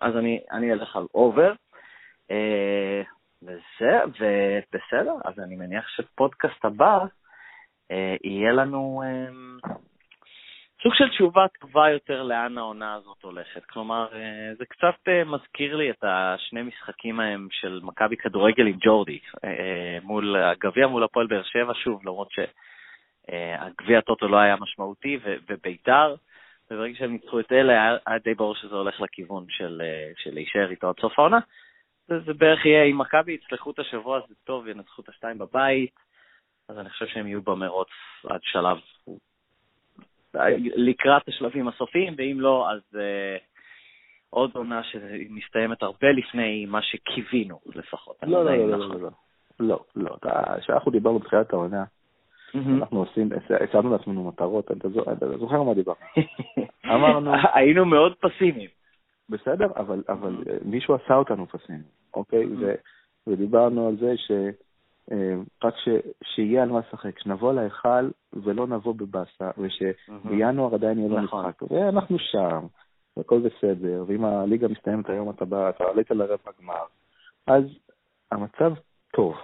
אז 0.00 0.16
אני, 0.16 0.40
אני 0.50 0.72
אלך 0.72 0.96
על 0.96 1.06
אובר. 1.14 1.52
Uh, 2.28 3.06
וזה, 3.42 3.98
ובסדר, 4.06 5.14
אז 5.24 5.38
אני 5.38 5.56
מניח 5.56 5.88
שפודקאסט 5.88 6.64
הבא 6.64 6.98
יהיה 8.24 8.52
לנו 8.52 9.02
um, 9.04 9.68
סוג 10.82 10.94
של 10.94 11.08
תשובה 11.08 11.46
טובה 11.60 11.90
יותר 11.90 12.22
לאן 12.22 12.58
העונה 12.58 12.94
הזאת 12.94 13.22
הולכת. 13.22 13.64
כלומר, 13.64 14.08
uh, 14.10 14.58
זה 14.58 14.66
קצת 14.66 15.08
uh, 15.08 15.28
מזכיר 15.28 15.76
לי 15.76 15.90
את 15.90 16.04
השני 16.04 16.62
משחקים 16.62 17.20
ההם 17.20 17.48
של 17.50 17.80
מכבי 17.82 18.16
כדורגל 18.16 18.66
עם 18.66 18.76
ג'ורדי, 18.80 19.18
uh, 19.36 19.38
מול 20.02 20.36
הגביע 20.36 20.86
מול 20.86 21.04
הפועל 21.04 21.26
באר 21.26 21.42
שבע, 21.42 21.72
שוב, 21.74 22.00
למרות 22.02 22.28
שהגביע 22.30 23.98
הטוטו 23.98 24.28
לא 24.28 24.36
היה 24.36 24.56
משמעותי, 24.56 25.18
ובית"ר, 25.48 26.14
וברגע 26.70 26.98
שהם 26.98 27.12
ניצחו 27.12 27.40
את 27.40 27.52
אלה, 27.52 27.72
היה, 28.06 28.18
די 28.18 28.34
ברור 28.34 28.54
שזה 28.54 28.74
הולך 28.74 29.00
לכיוון 29.00 29.46
של, 29.48 29.82
אה, 29.84 30.32
להישאר 30.32 30.70
איתו 30.70 30.88
עד 30.88 31.00
סוף 31.00 31.18
העונה. 31.18 31.38
זה, 32.06 32.20
זה 32.20 32.34
בערך 32.34 32.66
יהיה, 32.66 32.84
אם 32.84 32.98
מכבי 32.98 33.32
יצלחו 33.32 33.70
את 33.70 33.78
השבוע 33.78 34.20
זה 34.28 34.34
טוב, 34.44 34.68
ינצחו 34.68 35.02
את 35.02 35.08
השתיים 35.08 35.38
בבית, 35.38 35.94
אז 36.68 36.78
אני 36.78 36.90
חושב 36.90 37.06
שהם 37.06 37.26
יהיו 37.26 37.42
במרוץ 37.42 37.88
עד 38.28 38.40
שלב, 38.42 38.78
לקראת 40.76 41.28
השלבים 41.28 41.68
הסופיים, 41.68 42.14
ואם 42.18 42.40
לא, 42.40 42.70
אז 42.70 42.80
אה, 42.94 43.36
עוד 44.30 44.50
עונה 44.54 44.82
שמסתיימת 44.82 45.82
הרבה 45.82 46.08
לפני 46.12 46.66
מה 46.66 46.82
שקיווינו 46.82 47.58
לפחות. 47.66 48.16
לא 48.22 48.44
לא 48.44 48.56
לא, 48.56 48.76
נכון. 48.76 48.90
לא, 48.90 48.98
לא, 48.98 48.98
לא, 48.98 49.00
לא, 49.00 49.10
לא, 49.60 49.80
לא, 49.96 50.16
לא, 50.24 50.58
כשאנחנו 50.60 50.90
דיברנו 50.90 51.18
בתחילת 51.18 51.52
העונה, 51.52 51.84
אנחנו 52.54 52.98
עושים, 52.98 53.28
הצענו 53.64 53.92
לעצמנו 53.92 54.28
מטרות, 54.28 54.70
אתה 54.72 55.38
זוכר 55.38 55.62
מה 55.62 55.74
דיברנו? 55.74 55.98
אמרנו... 56.94 57.32
היינו 57.54 57.84
מאוד 57.84 58.14
פסימיים. 58.20 58.70
בסדר, 59.28 59.66
אבל 59.76 60.02
אה, 60.08 60.14
מישהו 60.64 60.94
עשה 60.94 61.14
אותנו 61.14 61.46
פסימיים, 61.46 61.84
אוקיי? 62.14 62.46
ודיברנו 63.26 63.88
על 63.88 63.96
זה 63.96 64.16
ש... 64.16 64.30
אה, 65.12 65.34
רק 65.64 65.74
שיהיה 66.24 66.62
על 66.62 66.68
מה 66.68 66.80
לשחק, 66.80 67.18
שנבוא 67.18 67.52
להיכל 67.52 68.10
ולא 68.32 68.66
נבוא 68.66 68.94
בבאסה, 68.94 69.50
ושבינואר 69.58 70.74
עדיין 70.74 70.98
יהיה 70.98 71.08
לו 71.08 71.20
נכון. 71.20 71.46
משחק. 71.46 71.62
ואנחנו 71.62 72.18
שם, 72.18 72.66
והכל 73.16 73.40
בסדר, 73.40 74.04
ואם 74.06 74.24
הליגה 74.24 74.68
מסתיימת 74.68 75.08
היום 75.08 75.30
אתה 75.30 75.44
בא, 75.44 75.70
אתה 75.70 75.84
עלית 75.84 76.10
לרבע 76.10 76.50
גמר, 76.60 76.84
אז 77.46 77.64
המצב 78.32 78.72
טוב. 79.12 79.34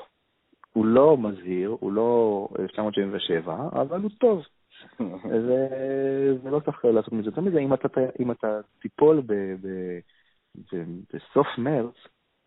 הוא 0.72 0.86
לא 0.86 1.16
מזהיר, 1.16 1.76
הוא 1.80 1.92
לא 1.92 2.48
1977, 2.58 3.56
אבל 3.72 4.00
הוא 4.00 4.10
טוב. 4.18 4.42
זה, 5.46 5.68
זה 6.42 6.50
לא 6.50 6.60
צריך 6.60 6.84
לעשות 6.84 7.12
מזה 7.12 7.28
יותר 7.28 7.40
מזה. 7.40 7.58
אם 7.58 7.74
אתה, 7.74 7.88
אם 8.20 8.30
אתה 8.30 8.60
תיפול 8.80 9.20
ב, 9.20 9.32
ב, 9.32 9.68
ב, 10.56 10.84
בסוף 11.14 11.46
מרץ, 11.58 11.94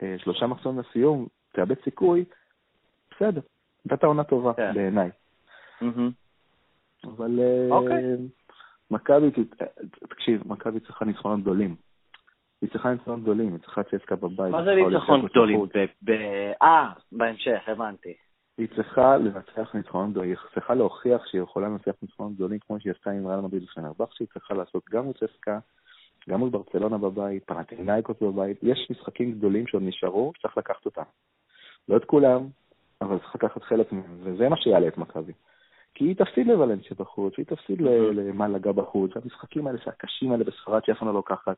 אה, 0.03 0.15
שלושה 0.17 0.47
מחסומים 0.47 0.79
לסיום, 0.79 1.27
תאבד 1.53 1.75
סיכוי, 1.83 2.25
בסדר, 3.19 3.41
נתת 3.85 4.03
עונה 4.03 4.23
טובה 4.23 4.53
כן. 4.53 4.73
בעיניי. 4.73 5.09
אבל 7.03 7.39
אה, 7.39 7.67
אוקיי. 7.71 8.15
מכבי, 8.91 9.31
תקשיב, 10.09 10.41
מכבי 10.45 10.79
צריכה 10.79 11.05
ניצחונות 11.05 11.41
גדולים. 11.41 11.75
היא 12.61 12.69
צריכה 12.69 12.91
ניצחונות 12.91 13.21
גדולים, 13.21 13.51
היא 13.51 13.59
צריכה 13.59 13.83
צסקה 13.83 14.15
בבית. 14.15 14.51
מה 14.51 14.63
זה 14.63 14.75
ניצחון 14.75 15.25
גדולים? 15.25 15.65
אה, 16.61 16.89
בהמשך, 17.11 17.59
הבנתי. 17.67 18.13
היא 18.57 18.67
צריכה 18.75 19.17
לנצח 19.17 19.75
ניצחונות 19.75 20.11
גדולים, 20.11 20.29
היא 20.29 20.37
צריכה 20.53 20.73
להוכיח 20.73 21.25
שהיא 21.25 21.41
יכולה 21.41 21.67
לנצח 21.67 21.91
ניצחונות 22.01 22.33
גדולים 22.33 22.59
כמו 22.59 22.79
שהיא 22.79 22.93
עשתה 22.97 23.11
עם 23.11 23.27
ריאל 23.27 23.39
מדריד 23.39 23.63
ופנרבכט, 23.63 24.13
שהיא 24.13 24.27
צריכה 24.33 24.53
לעשות 24.53 24.83
גם 24.91 25.03
מול 25.03 25.13
צסקה, 25.13 25.59
גם 26.29 26.39
מול 26.39 26.49
ברצלונה 26.49 26.97
בבית, 26.97 27.43
פנטינאיקוס 27.45 28.17
בבית, 28.21 28.59
יש 28.63 28.87
משחקים 28.91 29.31
גדולים 29.31 29.67
שעוד 29.67 29.83
נשארו, 29.83 30.31
צריך 30.41 30.57
לקחת 30.57 30.85
אותם. 30.85 31.03
לא 31.89 31.97
את 31.97 32.05
כולם, 32.05 32.47
אבל 33.01 33.19
צריך 33.19 33.35
לקחת 33.35 33.63
חלק 33.63 33.91
מהם, 33.91 34.17
וזה 34.23 34.49
מה 34.49 34.57
שיעלה 34.57 34.87
את 34.87 34.97
מכבי. 34.97 35.33
כי 35.93 36.05
היא 36.05 36.15
תפסיד 36.15 36.47
לוולנסיה 36.47 36.97
בחוץ, 36.99 37.33
היא 37.37 37.45
תפסיד 37.45 37.81
למלאגה 37.81 38.71
בחוץ, 38.71 39.11
המשחקים 39.15 39.67
האלה 39.67 39.79
שהקשים 39.83 40.31
האלה 40.31 40.43
בספרד 40.43 40.85
שאף 40.85 40.97
אחד 40.97 41.05
לא 41.05 41.13
לוקחת, 41.13 41.57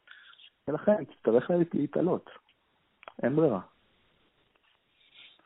ולכן 0.67 1.05
תצטרך 1.05 1.51
להתעלות. 1.73 2.29
אין 3.23 3.35
ברירה. 3.35 3.59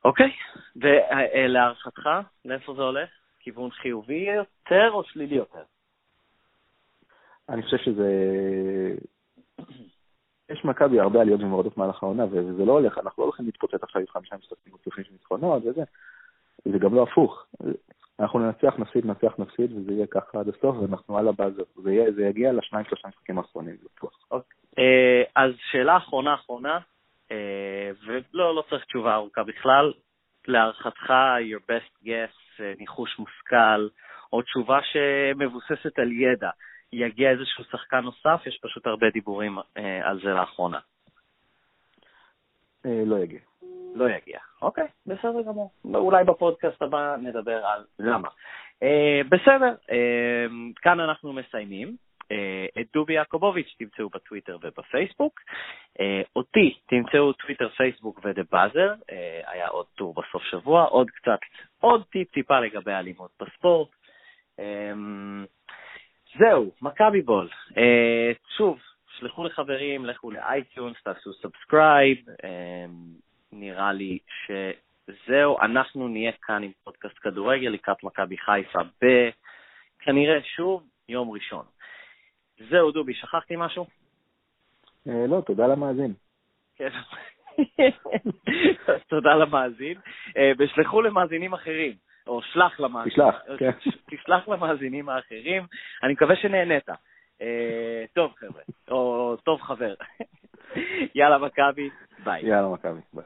אוקיי, 0.06 0.32
ולהערכתך, 0.76 2.10
לאיפה 2.46 2.74
זה 2.74 2.82
הולך? 2.82 3.10
כיוון 3.40 3.72
חיובי 3.72 4.28
יותר 4.36 4.92
או 4.92 5.04
שלילי 5.04 5.36
יותר? 5.36 5.64
אני 7.50 7.64
חושב 7.64 7.78
שזה... 7.78 8.10
יש 10.50 10.66
מכבי 10.66 11.00
הרבה 11.00 11.22
עליות 11.22 11.42
ומורדות 11.42 11.78
מהלך 11.78 12.04
העונה, 12.04 12.26
וזה 12.32 12.66
לא 12.66 12.72
הולך, 12.72 12.98
אנחנו 12.98 13.24
לא 13.24 13.26
הולכים 13.26 13.46
להתפוצץ 13.46 13.84
עכשיו 13.84 14.02
עם 14.02 14.08
חמישה 14.08 14.36
משחקים 14.36 14.74
רצופים 14.74 15.04
של 15.04 15.12
ניצחונות 15.12 15.64
וזה, 15.66 15.84
זה 16.66 16.80
גם 16.80 16.96
לא 16.96 17.04
הפוך. 17.04 17.46
אנחנו 18.20 18.40
ננצח, 18.40 18.74
נפסיד, 18.78 19.06
ננצח, 19.06 19.34
נפסיד, 19.40 19.78
וזה 19.78 19.92
יהיה 19.94 20.08
ככה 20.08 20.40
עד 20.40 20.50
הסוף, 20.50 20.78
ואנחנו 20.78 21.18
על 21.18 21.28
הבאזר. 21.28 21.64
זה, 21.76 22.26
יגיע 22.30 22.54
לשניים, 22.54 22.86
שלושה 22.86 23.08
משחקים 23.08 23.38
האחרונים, 23.38 23.76
בטוח. 23.84 24.28
אה, 24.80 25.24
אז 25.36 25.52
שאלה 25.72 25.98
אחרונה 25.98 26.34
אחרונה, 26.34 26.80
אה, 27.32 27.92
ולא, 28.06 28.56
לא 28.56 28.64
צריך 28.70 28.86
תשובה 28.86 29.16
ארוכה 29.16 29.44
בכלל. 29.44 29.94
להערכתך, 30.48 31.14
your 31.52 31.72
best 31.72 32.06
guess, 32.06 32.64
אה, 32.64 32.74
ניחוש 32.80 33.20
מושכל, 33.20 33.88
או 34.34 34.42
תשובה 34.42 34.80
שמבוססת 34.84 36.00
על 36.00 36.12
ידע. 36.12 36.50
יגיע 36.94 37.30
איזשהו 37.30 37.64
שחקן 37.64 38.00
נוסף, 38.00 38.42
יש 38.46 38.60
פשוט 38.62 38.88
הרבה 38.88 39.10
דיבורים 39.10 39.58
אה, 39.78 40.10
על 40.10 40.20
זה 40.24 40.30
לאחרונה. 40.30 40.80
לא 42.86 43.16
יגיע. 43.24 43.40
לא 43.96 44.10
יגיע. 44.10 44.40
אוקיי, 44.62 44.88
בסדר 45.06 45.42
גמור. 45.42 45.72
אולי 45.86 46.24
בפודקאסט 46.24 46.82
הבא 46.82 47.16
נדבר 47.22 47.66
על 47.66 47.84
למה. 48.00 48.30
בסדר, 49.30 49.76
כאן 50.82 51.00
אנחנו 51.00 51.34
מסיימים. 51.34 51.96
אה, 52.32 52.82
את 52.82 52.88
דובי 52.94 53.14
יעקובוביץ' 53.14 53.76
תמצאו 53.78 54.10
בטוויטר 54.10 54.58
ובפייסבוק. 54.64 55.40
אה, 56.00 56.22
אותי 56.36 56.78
תמצאו 56.86 57.34
טוויטר, 57.34 57.70
פייסבוק 57.70 58.20
ודה 58.24 58.42
באזר, 58.52 58.94
אה, 59.12 59.42
היה 59.46 59.68
עוד 59.68 59.86
טור 59.96 60.14
בסוף 60.14 60.44
שבוע, 60.44 60.84
עוד 60.84 61.10
קצת, 61.10 61.40
עוד 61.80 62.04
טיפ-טיפה 62.04 62.60
לגבי 62.60 62.92
אלימות 62.92 63.32
בספורט. 63.40 63.90
זהו, 66.38 66.72
מכבי 66.82 67.22
בול. 67.22 67.50
שוב, 68.58 68.80
שלחו 69.20 69.44
לחברים, 69.44 70.06
לכו 70.06 70.32
ל 70.32 70.40
iTunes, 70.40 70.98
תעשו 71.04 71.34
subscribe. 71.34 72.18
נראה 73.52 73.94
לי 73.94 74.20
שזהו, 74.46 75.60
אנחנו 75.62 76.08
נהיה 76.08 76.32
כאן 76.42 76.64
עם 76.64 76.72
פודקאסט 76.84 77.16
כדורגל 77.22 77.70
לקראת 77.70 78.04
מכבי 78.04 78.38
חיפה 78.38 78.80
בכנראה 79.02 80.42
שוב 80.56 80.84
יום 81.10 81.32
ראשון. 81.32 81.66
זהו, 82.70 82.92
דובי, 82.92 83.14
שכחתי 83.14 83.54
משהו? 83.58 83.86
אה, 85.08 85.28
לא, 85.28 85.42
תודה 85.46 85.68
למאזין. 85.68 86.14
כן. 86.76 86.90
תודה 89.10 89.36
למאזין. 89.36 89.98
אה, 90.38 90.52
ושלחו 90.60 91.02
למאזינים 91.02 91.54
אחרים, 91.54 91.94
או 92.28 92.42
שלח 92.42 92.80
למאזינים. 92.80 93.12
תשלח, 93.12 93.42
כן. 93.58 93.72
תשלח 94.12 94.48
למאזינים 94.48 95.10
האחרים. 95.10 95.64
אני 96.04 96.14
מקווה 96.14 96.36
שנהנית. 96.36 96.90
אה, 97.42 98.06
טוב, 98.14 98.34
חבר'ה, 98.38 98.62
או 98.92 99.36
טוב 99.44 99.62
חבר. 99.62 99.94
יאללה, 101.16 101.38
מכבי, 101.38 101.90
ביי. 102.24 102.46
יאללה, 102.46 102.68
מכבי, 102.68 103.00
ביי. 103.14 103.26